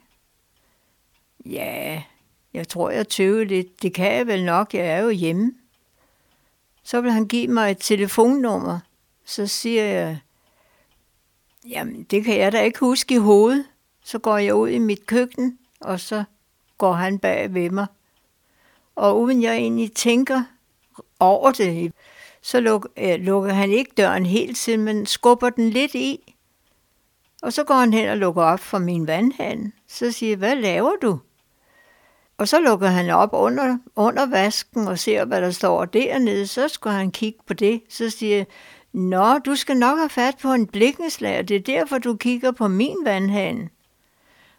Ja, 1.46 2.02
jeg 2.54 2.68
tror, 2.68 2.90
jeg 2.90 3.08
tøver 3.08 3.44
lidt. 3.44 3.82
Det 3.82 3.94
kan 3.94 4.12
jeg 4.12 4.26
vel 4.26 4.44
nok, 4.44 4.74
jeg 4.74 4.86
er 4.86 4.98
jo 4.98 5.10
hjemme. 5.10 5.52
Så 6.82 7.00
vil 7.00 7.12
han 7.12 7.28
give 7.28 7.48
mig 7.48 7.70
et 7.70 7.78
telefonnummer. 7.78 8.78
Så 9.24 9.46
siger 9.46 9.84
jeg, 9.84 10.18
jamen 11.68 12.02
det 12.02 12.24
kan 12.24 12.38
jeg 12.38 12.52
da 12.52 12.60
ikke 12.60 12.80
huske 12.80 13.14
i 13.14 13.18
hovedet. 13.18 13.66
Så 14.04 14.18
går 14.18 14.38
jeg 14.38 14.54
ud 14.54 14.68
i 14.68 14.78
mit 14.78 15.06
køkken, 15.06 15.58
og 15.80 16.00
så 16.00 16.24
går 16.78 16.92
han 16.92 17.18
bag 17.18 17.54
ved 17.54 17.70
mig. 17.70 17.86
Og 18.96 19.20
uden 19.20 19.42
jeg 19.42 19.54
egentlig 19.54 19.92
tænker 19.92 20.42
over 21.20 21.50
det, 21.50 21.92
så 22.42 22.60
luk, 22.60 22.88
øh, 22.96 23.20
lukker 23.20 23.52
han 23.52 23.70
ikke 23.70 23.92
døren 23.96 24.26
helt 24.26 24.56
til, 24.56 24.78
men 24.78 25.06
skubber 25.06 25.50
den 25.50 25.70
lidt 25.70 25.94
i. 25.94 26.34
Og 27.42 27.52
så 27.52 27.64
går 27.64 27.74
han 27.74 27.92
hen 27.92 28.08
og 28.08 28.16
lukker 28.16 28.42
op 28.42 28.60
for 28.60 28.78
min 28.78 29.06
vandhane. 29.06 29.72
Så 29.88 30.12
siger 30.12 30.30
jeg, 30.30 30.38
hvad 30.38 30.56
laver 30.56 30.92
du? 31.02 31.18
Og 32.38 32.48
så 32.48 32.60
lukker 32.60 32.86
han 32.86 33.10
op 33.10 33.30
under, 33.32 33.78
under 33.96 34.26
vasken 34.26 34.88
og 34.88 34.98
ser, 34.98 35.24
hvad 35.24 35.40
der 35.40 35.50
står 35.50 35.84
dernede. 35.84 36.46
Så 36.46 36.68
skal 36.68 36.90
han 36.90 37.10
kigge 37.10 37.38
på 37.46 37.54
det. 37.54 37.82
Så 37.88 38.10
siger 38.10 38.36
jeg, 38.36 38.46
Nå, 38.92 39.38
du 39.38 39.54
skal 39.54 39.76
nok 39.76 39.98
have 39.98 40.08
fat 40.08 40.34
på 40.42 40.52
en 40.52 40.66
blikkenslager. 40.66 41.42
Det 41.42 41.56
er 41.56 41.60
derfor, 41.60 41.98
du 41.98 42.16
kigger 42.16 42.50
på 42.50 42.68
min 42.68 42.96
vandhane. 43.04 43.68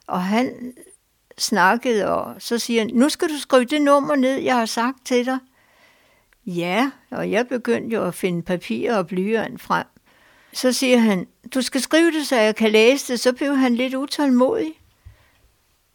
Og 0.08 0.24
han 0.24 0.74
snakket, 1.38 2.06
og 2.06 2.36
så 2.40 2.60
siger 2.60 2.82
han, 2.82 2.90
nu 2.94 3.10
skal 3.10 3.30
du 3.30 3.38
skrive 3.38 3.66
det 3.66 3.82
nummer 3.82 4.16
ned, 4.16 4.36
jeg 4.36 4.56
har 4.56 4.66
sagt 4.66 5.06
til 5.06 5.26
dig. 5.26 5.38
Ja, 6.46 6.92
og 7.12 7.32
jeg 7.32 7.48
begyndte 7.48 7.96
jo 7.96 8.04
at 8.04 8.16
finde 8.16 8.42
papir 8.42 8.96
og 8.96 9.08
blyant 9.08 9.62
frem. 9.62 9.86
Så 10.54 10.74
siger 10.74 10.98
han, 10.98 11.28
du 11.54 11.62
skal 11.62 11.82
skrive 11.82 12.12
det, 12.12 12.28
så 12.28 12.36
jeg 12.36 12.56
kan 12.56 12.72
læse 12.72 13.12
det. 13.14 13.20
Så 13.20 13.34
blev 13.34 13.56
han 13.56 13.76
lidt 13.76 13.96
utålmodig. 13.96 14.74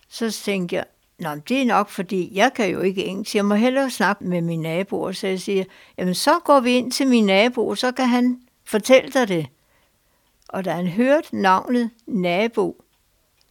Så 0.09 0.31
tænkte 0.31 0.77
jeg, 0.77 0.85
Nå, 1.19 1.35
det 1.35 1.63
er 1.63 1.67
nok, 1.67 1.89
fordi 1.89 2.31
jeg 2.35 2.53
kan 2.55 2.71
jo 2.71 2.81
ikke 2.81 3.05
engelsk. 3.05 3.35
Jeg 3.35 3.45
må 3.45 3.55
hellere 3.55 3.91
snakke 3.91 4.25
med 4.25 4.41
min 4.41 4.61
nabo, 4.61 5.13
så 5.13 5.27
jeg 5.27 5.41
siger, 5.41 5.65
jamen 5.99 6.15
så 6.15 6.39
går 6.45 6.61
vi 6.61 6.71
ind 6.71 6.93
til 6.93 7.07
min 7.07 7.27
nabo, 7.27 7.75
så 7.75 7.93
kan 7.93 8.09
han 8.09 8.41
fortælle 8.65 9.11
dig 9.11 9.29
det. 9.29 9.47
Og 10.49 10.65
da 10.65 10.71
han 10.71 10.87
hørte 10.87 11.37
navnet 11.37 11.91
nabo, 12.07 12.83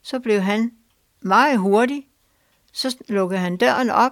så 0.01 0.19
blev 0.19 0.41
han 0.41 0.71
meget 1.27 1.59
hurtig. 1.59 2.07
Så 2.73 2.97
lukkede 3.07 3.39
han 3.39 3.57
døren 3.57 3.89
op, 3.89 4.11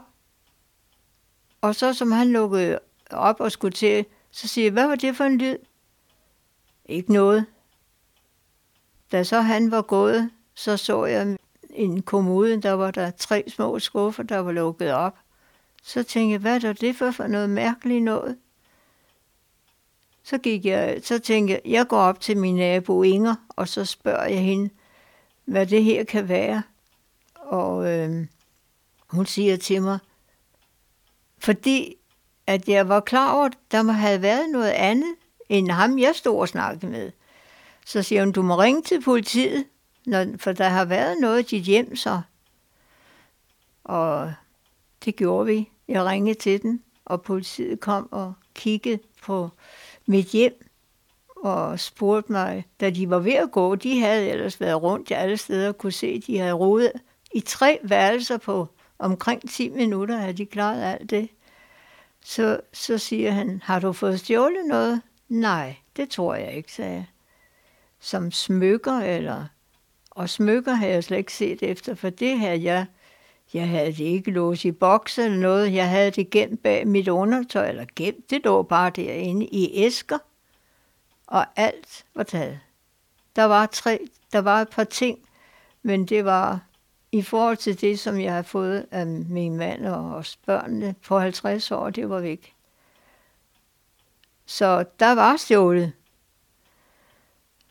og 1.61 1.75
så 1.75 1.93
som 1.93 2.11
han 2.11 2.31
lukkede 2.31 2.79
op 3.11 3.39
og 3.39 3.51
skulle 3.51 3.73
til, 3.73 4.05
så 4.31 4.47
siger 4.47 4.65
jeg, 4.65 4.71
hvad 4.71 4.87
var 4.87 4.95
det 4.95 5.15
for 5.15 5.23
en 5.23 5.37
lyd? 5.37 5.57
Ikke 6.85 7.13
noget. 7.13 7.45
Da 9.11 9.23
så 9.23 9.41
han 9.41 9.71
var 9.71 9.81
gået, 9.81 10.29
så 10.55 10.77
så 10.77 11.05
jeg 11.05 11.37
en 11.69 12.01
kommode, 12.01 12.61
der 12.61 12.71
var 12.71 12.91
der 12.91 13.11
tre 13.11 13.43
små 13.47 13.79
skuffer, 13.79 14.23
der 14.23 14.37
var 14.37 14.51
lukket 14.51 14.93
op. 14.93 15.17
Så 15.83 16.03
tænkte 16.03 16.31
jeg, 16.31 16.39
hvad 16.39 16.63
er 16.63 16.73
det 16.73 16.95
for, 16.95 17.11
for 17.11 17.27
noget 17.27 17.49
mærkeligt 17.49 18.03
noget? 18.03 18.37
Så, 20.23 20.37
gik 20.37 20.65
jeg, 20.65 20.99
så 21.03 21.19
tænkte 21.19 21.53
jeg, 21.53 21.61
jeg 21.65 21.87
går 21.87 21.97
op 21.97 22.19
til 22.19 22.37
min 22.37 22.55
nabo 22.55 23.03
Inger, 23.03 23.35
og 23.49 23.67
så 23.67 23.85
spørger 23.85 24.25
jeg 24.25 24.41
hende, 24.43 24.69
hvad 25.45 25.65
det 25.65 25.83
her 25.83 26.03
kan 26.03 26.29
være. 26.29 26.63
Og 27.45 27.91
øh, 27.91 28.27
hun 29.07 29.25
siger 29.25 29.57
til 29.57 29.81
mig, 29.81 29.99
fordi 31.37 31.95
at 32.47 32.69
jeg 32.69 32.89
var 32.89 32.99
klar 32.99 33.33
over, 33.33 33.45
at 33.45 33.57
der 33.71 33.81
må 33.81 33.91
have 33.91 34.21
været 34.21 34.49
noget 34.51 34.69
andet, 34.69 35.15
end 35.49 35.71
ham, 35.71 35.99
jeg 35.99 36.15
stod 36.15 36.39
og 36.39 36.47
snakkede 36.47 36.91
med. 36.91 37.11
Så 37.85 38.03
siger 38.03 38.23
hun, 38.23 38.31
du 38.31 38.41
må 38.41 38.55
ringe 38.55 38.81
til 38.81 39.01
politiet, 39.01 39.65
når, 40.05 40.25
for 40.37 40.51
der 40.51 40.69
har 40.69 40.85
været 40.85 41.17
noget 41.21 41.39
i 41.39 41.55
dit 41.55 41.65
hjem 41.65 41.95
så. 41.95 42.21
Og 43.83 44.33
det 45.05 45.15
gjorde 45.15 45.45
vi. 45.45 45.69
Jeg 45.87 46.05
ringede 46.05 46.39
til 46.39 46.61
den, 46.61 46.83
og 47.05 47.21
politiet 47.21 47.79
kom 47.79 48.07
og 48.11 48.33
kiggede 48.55 48.99
på 49.23 49.49
mit 50.05 50.25
hjem 50.25 50.67
og 51.35 51.79
spurgte 51.79 52.31
mig, 52.31 52.65
da 52.79 52.89
de 52.89 53.09
var 53.09 53.19
ved 53.19 53.33
at 53.33 53.51
gå, 53.51 53.75
de 53.75 53.99
havde 53.99 54.29
ellers 54.29 54.61
været 54.61 54.81
rundt 54.81 55.07
til 55.07 55.13
alle 55.13 55.37
steder 55.37 55.67
og 55.67 55.77
kunne 55.77 55.91
se, 55.91 56.07
at 56.07 56.27
de 56.27 56.37
havde 56.37 56.53
rodet 56.53 56.91
i 57.35 57.39
tre 57.39 57.79
værelser 57.83 58.37
på 58.37 58.67
omkring 58.99 59.49
10 59.49 59.69
minutter, 59.69 60.17
havde 60.17 60.33
de 60.33 60.45
klaret 60.45 60.83
alt 60.83 61.09
det. 61.09 61.29
Så, 62.21 62.59
så 62.73 62.97
siger 62.97 63.31
han, 63.31 63.61
har 63.63 63.79
du 63.79 63.93
fået 63.93 64.19
stjålet 64.19 64.65
noget? 64.67 65.01
Nej, 65.29 65.75
det 65.95 66.09
tror 66.09 66.35
jeg 66.35 66.53
ikke, 66.53 66.73
sagde 66.73 66.93
jeg. 66.93 67.05
Som 67.99 68.31
smykker 68.31 68.99
eller 68.99 69.45
og 70.11 70.29
smykker 70.29 70.73
havde 70.73 70.93
jeg 70.93 71.03
slet 71.03 71.17
ikke 71.17 71.33
set 71.33 71.63
efter, 71.63 71.95
for 71.95 72.09
det 72.09 72.39
her, 72.39 72.53
jeg, 72.53 72.85
jeg 73.53 73.69
havde 73.69 73.91
det 73.91 73.99
ikke 73.99 74.31
låst 74.31 74.65
i 74.65 74.71
boks 74.71 75.17
eller 75.17 75.37
noget. 75.37 75.73
Jeg 75.73 75.89
havde 75.89 76.11
det 76.11 76.29
gemt 76.29 76.63
bag 76.63 76.87
mit 76.87 77.07
undertøj, 77.07 77.69
eller 77.69 77.85
gemt, 77.95 78.29
det 78.29 78.41
lå 78.43 78.63
bare 78.63 78.89
derinde 78.89 79.45
i 79.45 79.85
æsker. 79.85 80.17
Og 81.27 81.45
alt 81.55 82.05
var 82.13 82.23
taget. 82.23 82.59
Der 83.35 83.43
var, 83.43 83.65
tre, 83.65 83.99
der 84.31 84.39
var 84.39 84.61
et 84.61 84.69
par 84.69 84.83
ting, 84.83 85.19
men 85.83 86.05
det 86.05 86.25
var 86.25 86.61
i 87.15 87.21
forhold 87.21 87.57
til 87.57 87.81
det, 87.81 87.99
som 87.99 88.19
jeg 88.19 88.33
har 88.33 88.41
fået 88.41 88.85
af 88.91 89.07
min 89.07 89.57
mand 89.57 89.85
og 89.85 90.15
os 90.15 90.37
børnene 90.45 90.95
på 91.07 91.19
50 91.19 91.71
år, 91.71 91.89
det 91.89 92.09
var 92.09 92.19
væk. 92.19 92.53
Så 94.45 94.85
der 94.99 95.15
var 95.15 95.37
stjålet. 95.37 95.93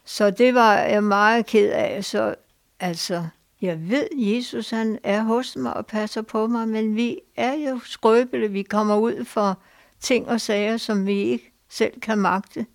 Så 0.04 0.30
det 0.30 0.54
var 0.54 0.74
jeg 0.74 1.04
meget 1.04 1.46
ked 1.46 1.70
af. 1.70 2.04
Så 2.04 2.34
altså, 2.80 3.26
jeg 3.60 3.90
ved, 3.90 4.08
Jesus 4.16 4.70
han 4.70 4.98
er 5.02 5.22
hos 5.22 5.56
mig 5.56 5.74
og 5.74 5.86
passer 5.86 6.22
på 6.22 6.46
mig, 6.46 6.68
men 6.68 6.96
vi 6.96 7.20
er 7.36 7.52
jo 7.52 7.80
skrøbelige. 7.84 8.52
Vi 8.52 8.62
kommer 8.62 8.96
ud 8.96 9.24
for 9.24 9.58
ting 10.00 10.28
og 10.28 10.40
sager, 10.40 10.76
som 10.76 11.06
vi 11.06 11.18
ikke 11.18 11.52
selv 11.68 12.00
kan 12.00 12.18
magte. 12.18 12.66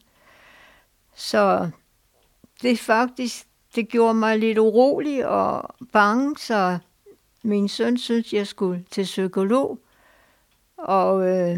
Så 1.15 1.69
det 2.61 2.79
faktisk, 2.79 3.47
det 3.75 3.89
gjorde 3.89 4.13
mig 4.13 4.39
lidt 4.39 4.57
urolig 4.57 5.27
og 5.27 5.75
bange, 5.93 6.37
så 6.37 6.77
min 7.43 7.67
søn 7.67 7.97
syntes, 7.97 8.33
jeg 8.33 8.47
skulle 8.47 8.85
til 8.91 9.03
psykolog. 9.03 9.79
Og 10.77 11.27
øh, 11.27 11.57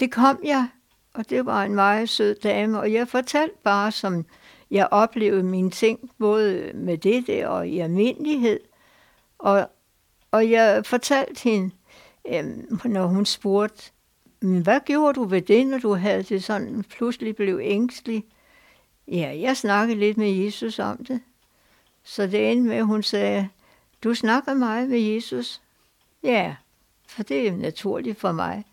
det 0.00 0.12
kom 0.12 0.40
jeg, 0.44 0.68
og 1.14 1.30
det 1.30 1.46
var 1.46 1.64
en 1.64 1.74
meget 1.74 2.08
sød 2.08 2.34
dame, 2.34 2.78
og 2.80 2.92
jeg 2.92 3.08
fortalte 3.08 3.56
bare, 3.64 3.92
som 3.92 4.26
jeg 4.70 4.88
oplevede 4.90 5.42
mine 5.42 5.70
ting, 5.70 6.10
både 6.18 6.70
med 6.74 6.98
det 6.98 7.46
og 7.46 7.68
i 7.68 7.78
almindelighed. 7.78 8.60
Og, 9.38 9.70
og 10.30 10.50
jeg 10.50 10.86
fortalte 10.86 11.42
hende, 11.42 11.74
øh, 12.28 12.44
når 12.84 13.06
hun 13.06 13.26
spurgte, 13.26 13.92
hvad 14.40 14.80
gjorde 14.86 15.14
du 15.14 15.24
ved 15.24 15.42
det, 15.42 15.66
når 15.66 15.78
du 15.78 15.94
havde 15.94 16.22
det 16.22 16.44
sådan, 16.44 16.84
pludselig 16.90 17.36
blev 17.36 17.60
ængstelig? 17.62 18.24
Ja, 19.12 19.38
jeg 19.40 19.56
snakkede 19.56 19.98
lidt 19.98 20.16
med 20.16 20.30
Jesus 20.30 20.78
om 20.78 21.04
det. 21.04 21.20
Så 22.04 22.26
det 22.26 22.52
endte 22.52 22.68
med, 22.68 22.76
at 22.76 22.86
hun 22.86 23.02
sagde, 23.02 23.48
du 24.04 24.14
snakker 24.14 24.54
meget 24.54 24.88
med 24.88 24.98
Jesus? 25.00 25.60
Ja, 26.22 26.56
for 27.08 27.22
det 27.22 27.48
er 27.48 27.52
naturligt 27.52 28.20
for 28.20 28.32
mig. 28.32 28.64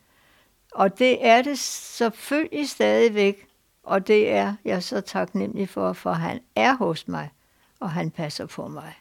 Og 0.72 1.00
det 1.00 1.26
er 1.26 1.42
det 1.42 1.60
selvfølgelig 1.60 2.70
stadigvæk, 2.70 3.48
og 3.84 4.08
det 4.08 4.30
er 4.30 4.56
jeg 4.66 4.84
så 4.84 5.02
taknemmelig 5.02 5.70
for, 5.70 5.94
for 5.94 6.12
han 6.12 6.40
er 6.56 6.74
hos 6.74 7.08
mig, 7.08 7.30
og 7.80 7.92
han 7.92 8.12
passer 8.12 8.46
på 8.46 8.68
mig. 8.68 8.94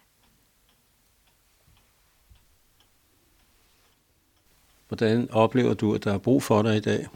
Hvordan 4.89 5.31
oplever 5.31 5.75
du, 5.75 5.95
at 5.95 6.05
der 6.05 6.15
er 6.15 6.19
brug 6.19 6.43
for 6.43 6.63
dig 6.63 6.77
i 6.77 6.81
dag? 6.81 7.07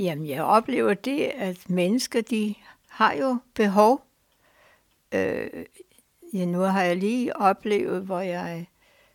Jamen, 0.00 0.26
jeg 0.26 0.42
oplever 0.42 0.94
det, 0.94 1.24
at 1.24 1.70
mennesker, 1.70 2.20
de 2.20 2.54
har 2.88 3.12
jo 3.12 3.38
behov. 3.54 4.04
Øh, 5.12 5.64
ja, 6.32 6.44
nu 6.44 6.58
har 6.58 6.82
jeg 6.82 6.96
lige 6.96 7.36
oplevet, 7.36 8.02
hvor 8.02 8.20
jeg 8.20 8.66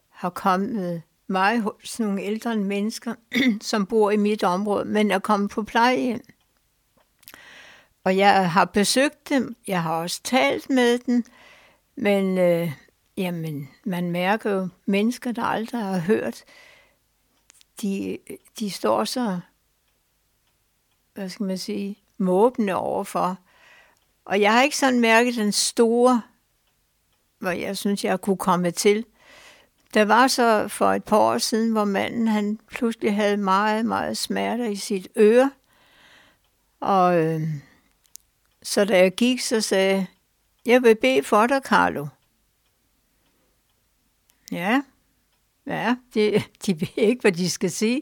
har 0.09 0.29
kommet 0.29 1.01
meget 1.27 1.61
hos 1.61 1.99
nogle 1.99 2.21
ældre 2.21 2.55
mennesker, 2.55 3.15
som 3.61 3.85
bor 3.85 4.11
i 4.11 4.17
mit 4.17 4.43
område, 4.43 4.85
men 4.85 5.11
er 5.11 5.19
kommet 5.19 5.49
på 5.49 5.63
plejehjem. 5.63 6.21
Og 8.03 8.17
jeg 8.17 8.51
har 8.51 8.65
besøgt 8.65 9.29
dem, 9.29 9.55
jeg 9.67 9.83
har 9.83 10.01
også 10.01 10.21
talt 10.23 10.69
med 10.69 10.99
dem, 10.99 11.23
men 11.95 12.37
øh, 12.37 12.71
jamen, 13.17 13.69
man 13.83 14.11
mærker 14.11 14.51
jo 14.51 14.67
mennesker, 14.85 15.31
der 15.31 15.43
aldrig 15.43 15.81
har 15.81 15.99
hørt, 15.99 16.43
de, 17.81 18.17
de 18.59 18.69
står 18.71 19.03
så, 19.03 19.39
hvad 21.15 21.29
skal 21.29 21.45
man 21.45 21.57
sige, 21.57 21.97
måbende 22.17 22.75
overfor. 22.75 23.37
Og 24.25 24.41
jeg 24.41 24.53
har 24.53 24.63
ikke 24.63 24.77
sådan 24.77 24.99
mærket 24.99 25.35
den 25.35 25.51
store, 25.51 26.21
hvor 27.39 27.49
jeg 27.49 27.77
synes, 27.77 28.03
jeg 28.03 28.21
kunne 28.21 28.37
komme 28.37 28.71
til. 28.71 29.05
Der 29.93 30.05
var 30.05 30.27
så 30.27 30.67
for 30.67 30.93
et 30.93 31.03
par 31.03 31.17
år 31.17 31.37
siden, 31.37 31.71
hvor 31.71 31.85
manden 31.85 32.27
han 32.27 32.59
pludselig 32.67 33.15
havde 33.15 33.37
meget, 33.37 33.85
meget 33.85 34.17
smerter 34.17 34.65
i 34.65 34.75
sit 34.75 35.07
øre. 35.17 35.51
Og 36.79 37.23
øh, 37.23 37.41
så 38.63 38.85
da 38.85 38.97
jeg 38.97 39.15
gik, 39.15 39.41
så 39.41 39.61
sagde 39.61 39.95
jeg, 39.95 40.05
jeg 40.65 40.83
vil 40.83 40.95
bede 40.95 41.23
for 41.23 41.47
dig, 41.47 41.61
Carlo. 41.63 42.07
Ja, 44.51 44.81
ja, 45.67 45.95
de, 46.13 46.43
de 46.65 46.81
ved 46.81 46.87
ikke, 46.97 47.21
hvad 47.21 47.31
de 47.31 47.49
skal 47.49 47.71
sige. 47.71 48.01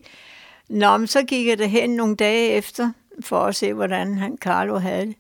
Nå, 0.70 0.98
men 0.98 1.08
så 1.08 1.24
gik 1.24 1.48
jeg 1.48 1.58
derhen 1.58 1.90
nogle 1.90 2.16
dage 2.16 2.50
efter, 2.50 2.92
for 3.22 3.40
at 3.40 3.56
se, 3.56 3.74
hvordan 3.74 4.18
han, 4.18 4.38
Carlo 4.38 4.78
havde 4.78 5.06
det. 5.06 5.16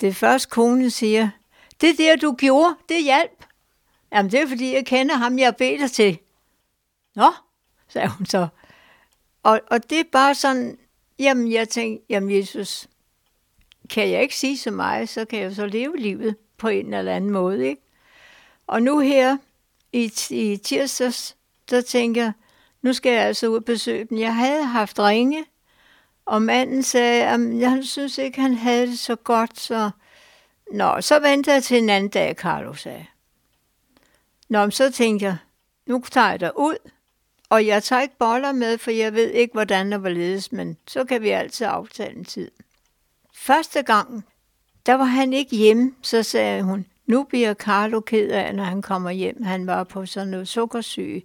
Det 0.00 0.16
første 0.16 0.50
kone 0.50 0.90
siger, 0.90 1.30
det 1.80 1.98
der, 1.98 2.16
du 2.16 2.34
gjorde, 2.38 2.76
det 2.88 3.02
hjalp. 3.02 3.44
Jamen, 4.12 4.32
det 4.32 4.40
er, 4.40 4.46
fordi 4.48 4.74
jeg 4.74 4.86
kender 4.86 5.16
ham, 5.16 5.38
jeg 5.38 5.56
beder 5.56 5.78
dig 5.78 5.90
til. 5.90 6.18
Nå, 7.14 7.32
sagde 7.88 8.08
hun 8.08 8.26
så. 8.26 8.48
Og, 9.42 9.60
og 9.70 9.90
det 9.90 10.00
er 10.00 10.04
bare 10.12 10.34
sådan, 10.34 10.78
jamen, 11.18 11.52
jeg 11.52 11.68
tænkte, 11.68 12.06
jamen, 12.08 12.36
Jesus, 12.36 12.88
kan 13.90 14.10
jeg 14.10 14.22
ikke 14.22 14.36
sige 14.36 14.58
så 14.58 14.70
meget, 14.70 15.08
så 15.08 15.24
kan 15.24 15.38
jeg 15.38 15.54
så 15.54 15.66
leve 15.66 15.96
livet 15.96 16.36
på 16.58 16.68
en 16.68 16.94
eller 16.94 17.12
anden 17.12 17.30
måde, 17.30 17.68
ikke? 17.68 17.82
Og 18.66 18.82
nu 18.82 18.98
her 18.98 19.36
i, 19.92 20.12
i 20.30 20.56
tirsdags, 20.56 21.36
der 21.70 21.80
tænker 21.80 22.22
jeg, 22.22 22.32
nu 22.82 22.92
skal 22.92 23.12
jeg 23.12 23.22
altså 23.22 23.46
ud 23.46 23.56
og 23.56 23.64
besøge 23.64 24.04
dem. 24.04 24.18
Jeg 24.18 24.34
havde 24.34 24.64
haft 24.64 24.98
ringe, 24.98 25.44
og 26.26 26.42
manden 26.42 26.82
sagde, 26.82 27.24
at 27.24 27.58
jeg 27.58 27.80
synes 27.82 28.18
ikke, 28.18 28.40
han 28.40 28.54
havde 28.54 28.86
det 28.86 28.98
så 28.98 29.16
godt, 29.16 29.60
så... 29.60 29.90
Nå, 30.72 31.00
så 31.00 31.20
venter 31.20 31.52
jeg 31.52 31.62
til 31.62 31.78
en 31.78 31.90
anden 31.90 32.10
dag, 32.10 32.34
Carlo 32.34 32.74
sagde. 32.74 33.06
Nå, 34.48 34.70
så 34.70 34.92
tænkte 34.92 35.26
jeg, 35.26 35.36
nu 35.86 36.02
tager 36.10 36.30
jeg 36.30 36.40
dig 36.40 36.58
ud, 36.58 36.90
og 37.48 37.66
jeg 37.66 37.82
tager 37.82 38.02
ikke 38.02 38.18
boller 38.18 38.52
med, 38.52 38.78
for 38.78 38.90
jeg 38.90 39.14
ved 39.14 39.30
ikke, 39.30 39.52
hvordan 39.52 39.92
der 39.92 39.98
var 39.98 40.08
ledes, 40.08 40.52
men 40.52 40.76
så 40.86 41.04
kan 41.04 41.22
vi 41.22 41.28
altid 41.28 41.66
aftale 41.66 42.16
en 42.16 42.24
tid. 42.24 42.50
Første 43.34 43.82
gang, 43.82 44.24
der 44.86 44.94
var 44.94 45.04
han 45.04 45.32
ikke 45.32 45.56
hjemme, 45.56 45.94
så 46.02 46.22
sagde 46.22 46.62
hun, 46.62 46.86
nu 47.06 47.24
bliver 47.24 47.54
Carlo 47.54 48.00
ked 48.00 48.30
af, 48.30 48.54
når 48.54 48.64
han 48.64 48.82
kommer 48.82 49.10
hjem. 49.10 49.42
Han 49.42 49.66
var 49.66 49.84
på 49.84 50.06
sådan 50.06 50.28
noget 50.28 50.48
sukkersyge, 50.48 51.22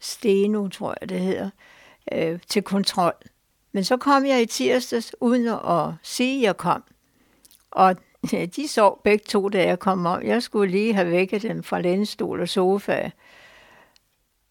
steno, 0.00 0.68
tror 0.68 0.96
jeg 1.00 1.08
det 1.08 1.20
hedder, 1.20 1.50
øh, 2.12 2.38
til 2.48 2.62
kontrol. 2.62 3.14
Men 3.72 3.84
så 3.84 3.96
kom 3.96 4.26
jeg 4.26 4.42
i 4.42 4.46
tirsdags, 4.46 5.14
uden 5.20 5.48
at 5.48 5.94
sige, 6.02 6.36
at 6.38 6.42
jeg 6.42 6.56
kom. 6.56 6.84
Og 7.70 7.96
de 8.56 8.68
sov 8.68 9.00
begge 9.04 9.24
to, 9.28 9.48
da 9.48 9.66
jeg 9.66 9.78
kom 9.78 10.06
om. 10.06 10.22
Jeg 10.22 10.42
skulle 10.42 10.70
lige 10.70 10.94
have 10.94 11.10
vækket 11.10 11.42
dem 11.42 11.62
fra 11.62 11.80
lænestol 11.80 12.40
og 12.40 12.48
sofa. 12.48 13.10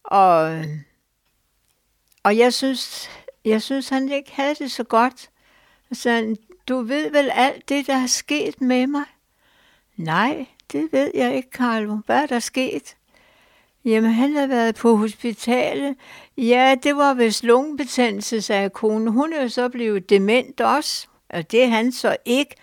Og, 0.04 0.64
og 2.22 2.36
jeg 2.38 2.54
synes, 2.54 3.10
jeg 3.44 3.62
synes, 3.62 3.88
han 3.88 4.12
ikke 4.12 4.32
havde 4.32 4.54
det 4.54 4.72
så 4.72 4.84
godt. 4.84 5.30
Så 5.92 6.36
du 6.68 6.80
ved 6.82 7.10
vel 7.10 7.30
alt 7.34 7.68
det, 7.68 7.86
der 7.86 7.96
er 7.96 8.06
sket 8.06 8.60
med 8.60 8.86
mig? 8.86 9.04
Nej, 9.96 10.46
det 10.72 10.88
ved 10.92 11.10
jeg 11.14 11.36
ikke, 11.36 11.48
Carlo. 11.52 11.96
Hvad 12.06 12.22
er 12.22 12.26
der 12.26 12.38
sket? 12.38 12.96
Jamen, 13.84 14.10
han 14.10 14.32
havde 14.32 14.48
været 14.48 14.74
på 14.74 14.96
hospitalet. 14.96 15.96
Ja, 16.36 16.76
det 16.82 16.96
var 16.96 17.14
vist 17.14 17.44
lungebetændelse, 17.44 18.42
sagde 18.42 18.70
konen. 18.70 19.08
Hun 19.08 19.32
er 19.32 19.42
jo 19.42 19.48
så 19.48 19.68
blevet 19.68 20.10
dement 20.10 20.60
også, 20.60 21.06
og 21.28 21.50
det 21.50 21.62
er 21.62 21.68
han 21.68 21.92
så 21.92 22.16
ikke. 22.24 22.56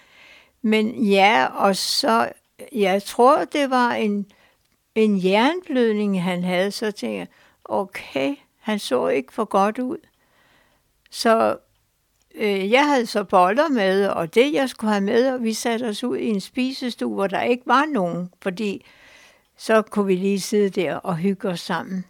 Men 0.62 1.04
ja, 1.04 1.46
og 1.46 1.76
så, 1.76 2.30
jeg 2.72 3.04
tror, 3.04 3.46
det 3.46 3.70
var 3.70 3.92
en, 3.92 4.26
en 4.96 5.24
jernblødning, 5.24 6.24
han 6.24 6.44
havde. 6.44 6.72
Så 6.72 6.92
tænkte 6.92 7.18
jeg, 7.18 7.28
okay, 7.66 8.36
han 8.60 8.80
så 8.80 9.08
ikke 9.08 9.34
for 9.34 9.46
godt 9.46 9.80
ud. 9.80 9.98
Så 11.12 11.58
øh, 12.36 12.72
jeg 12.72 12.88
havde 12.88 13.06
så 13.06 13.24
boller 13.24 13.70
med, 13.70 14.08
og 14.08 14.36
det 14.36 14.54
jeg 14.54 14.70
skulle 14.70 14.92
have 14.92 15.04
med, 15.04 15.32
og 15.32 15.44
vi 15.44 15.54
satte 15.54 15.84
os 15.84 16.04
ud 16.04 16.18
i 16.18 16.28
en 16.28 16.42
spisestue, 16.42 17.14
hvor 17.14 17.28
der 17.28 17.42
ikke 17.42 17.64
var 17.66 17.86
nogen, 17.86 18.30
fordi 18.42 18.86
så 19.60 19.82
kunne 19.82 20.06
vi 20.06 20.16
lige 20.16 20.40
sidde 20.40 20.82
der 20.82 20.96
og 20.96 21.18
hygge 21.18 21.50
os 21.50 21.60
sammen. 21.60 22.06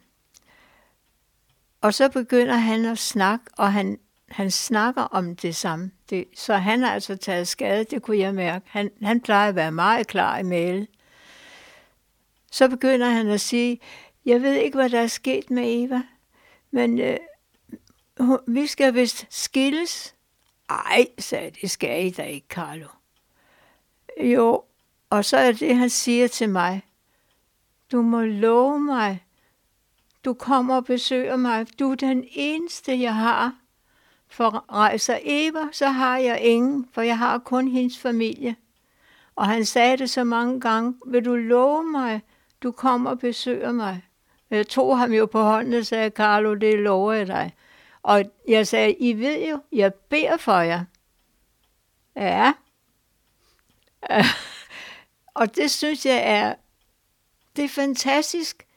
Og 1.82 1.94
så 1.94 2.10
begynder 2.10 2.56
han 2.56 2.86
at 2.86 2.98
snakke, 2.98 3.46
og 3.58 3.74
han, 3.74 4.00
han 4.28 4.52
snakker 4.52 5.02
om 5.02 5.36
det 5.36 5.56
samme. 5.56 5.92
Det, 6.10 6.26
så 6.36 6.54
han 6.54 6.82
har 6.82 6.94
altså 6.94 7.16
taget 7.16 7.48
skade, 7.48 7.84
det 7.84 8.02
kunne 8.02 8.18
jeg 8.18 8.34
mærke. 8.34 8.66
Han, 8.70 8.92
han 9.02 9.22
plejer 9.22 9.50
at 9.50 9.56
være 9.56 9.72
meget 9.72 10.08
klar 10.08 10.38
i 10.38 10.44
mail. 10.44 10.88
Så 12.52 12.70
begynder 12.70 13.10
han 13.10 13.28
at 13.28 13.42
sige, 13.42 13.80
jeg 14.26 14.42
ved 14.42 14.54
ikke, 14.54 14.76
hvad 14.76 14.90
der 14.90 15.00
er 15.00 15.08
sket 15.08 15.52
med 15.52 15.64
Eva, 15.66 16.02
men 16.72 17.00
øh, 17.00 17.18
vi 18.48 18.68
skal 18.68 18.94
vist 18.94 19.28
skilles. 19.30 20.16
Ej, 20.70 21.08
sagde 21.20 21.52
det 21.62 21.72
skal 21.72 22.06
I 22.06 22.10
da 22.10 22.24
ikke, 22.24 22.48
Carlo. 22.50 22.88
Jo, 24.22 24.64
og 25.10 25.26
så 25.26 25.38
er 25.38 25.52
det, 25.52 25.76
han 25.76 25.90
siger 25.90 26.28
til 26.28 26.50
mig. 26.50 26.82
Du 27.92 28.02
må 28.02 28.22
love 28.22 28.80
mig, 28.80 29.26
du 30.26 30.34
kommer 30.34 30.76
og 30.76 30.86
besøger 30.86 31.36
mig. 31.36 31.80
Du 31.80 31.92
er 31.92 31.96
den 31.96 32.28
eneste, 32.32 33.02
jeg 33.02 33.16
har. 33.16 33.56
For 34.28 34.66
rejser 34.74 35.18
Eva, 35.24 35.60
så 35.72 35.88
har 35.88 36.18
jeg 36.18 36.42
ingen, 36.42 36.90
for 36.92 37.02
jeg 37.02 37.18
har 37.18 37.38
kun 37.38 37.68
hendes 37.68 38.00
familie. 38.00 38.56
Og 39.36 39.48
han 39.48 39.66
sagde 39.66 39.98
det 39.98 40.10
så 40.10 40.24
mange 40.24 40.62
gange, 40.62 40.96
vil 41.06 41.26
du 41.26 41.36
love 41.36 41.84
mig, 41.84 42.22
du 42.64 42.72
kommer 42.72 43.10
og 43.10 43.20
besøger 43.20 43.72
mig? 43.72 44.02
Jeg 44.50 44.68
tog 44.68 45.00
ham 45.00 45.12
jo 45.12 45.26
på 45.26 45.42
hånden 45.42 45.74
og 45.74 45.86
sagde, 45.86 46.10
Carlo, 46.10 46.54
det 46.54 46.80
lover 46.80 47.14
jeg 47.14 47.28
dig. 47.28 47.54
Og 48.04 48.24
jeg 48.48 48.68
sagde, 48.68 48.94
I 48.94 49.14
ved 49.14 49.48
jo, 49.50 49.60
jeg 49.72 49.94
beder 49.94 50.38
for 50.38 50.60
jer. 50.60 50.84
Ja. 52.16 52.54
og 55.40 55.56
det 55.56 55.72
synes 55.72 56.06
jeg 56.06 56.22
er, 56.24 56.54
det 57.56 57.64
er 57.64 57.70
fantastisk, 57.70 58.68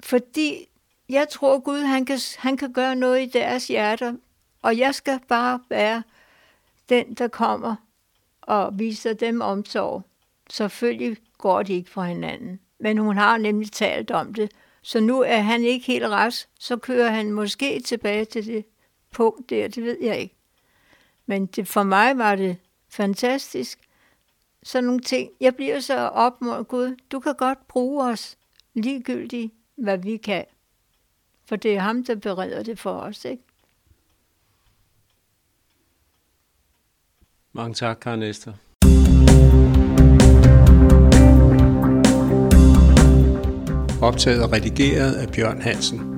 fordi 0.00 0.68
jeg 1.08 1.28
tror 1.28 1.58
Gud, 1.58 1.78
han 1.78 2.04
kan, 2.04 2.18
han 2.38 2.56
kan 2.56 2.72
gøre 2.72 2.96
noget 2.96 3.22
i 3.22 3.26
deres 3.26 3.68
hjerter, 3.68 4.14
og 4.62 4.78
jeg 4.78 4.94
skal 4.94 5.20
bare 5.28 5.60
være 5.68 6.02
den, 6.88 7.14
der 7.14 7.28
kommer 7.28 7.76
og 8.42 8.78
viser 8.78 9.12
dem 9.12 9.40
omsorg. 9.40 10.02
Selvfølgelig 10.50 11.18
går 11.38 11.62
de 11.62 11.72
ikke 11.72 11.90
fra 11.90 12.04
hinanden, 12.04 12.60
men 12.78 12.98
hun 12.98 13.16
har 13.16 13.38
nemlig 13.38 13.72
talt 13.72 14.10
om 14.10 14.34
det, 14.34 14.52
så 14.82 15.00
nu 15.00 15.20
er 15.20 15.40
han 15.40 15.64
ikke 15.64 15.86
helt 15.86 16.04
rask, 16.04 16.48
så 16.58 16.76
kører 16.76 17.10
han 17.10 17.32
måske 17.32 17.80
tilbage 17.80 18.24
til 18.24 18.46
det 18.46 18.64
punkt 19.10 19.50
der, 19.50 19.68
det 19.68 19.84
ved 19.84 19.98
jeg 20.00 20.18
ikke. 20.18 20.36
Men 21.26 21.46
det, 21.46 21.68
for 21.68 21.82
mig 21.82 22.18
var 22.18 22.34
det 22.34 22.56
fantastisk. 22.88 23.83
Sådan 24.64 24.84
nogle 24.84 25.00
ting. 25.00 25.30
Jeg 25.40 25.54
bliver 25.54 25.80
så 25.80 26.08
op 26.08 26.40
mod 26.40 26.64
Gud, 26.64 26.96
du 27.12 27.20
kan 27.20 27.34
godt 27.34 27.68
bruge 27.68 28.04
os 28.04 28.36
ligegyldigt, 28.74 29.54
hvad 29.76 29.98
vi 29.98 30.16
kan. 30.16 30.44
For 31.46 31.56
det 31.56 31.74
er 31.74 31.80
ham, 31.80 32.04
der 32.04 32.14
bereder 32.14 32.62
det 32.62 32.78
for 32.78 32.92
os, 32.92 33.24
ikke? 33.24 33.42
Mange 37.52 37.74
tak, 37.74 37.96
Karen 38.00 38.22
Esther. 38.22 38.52
optaget 44.04 44.42
og 44.42 44.52
redigeret 44.52 45.14
af 45.14 45.32
Bjørn 45.32 45.60
Hansen. 45.60 46.13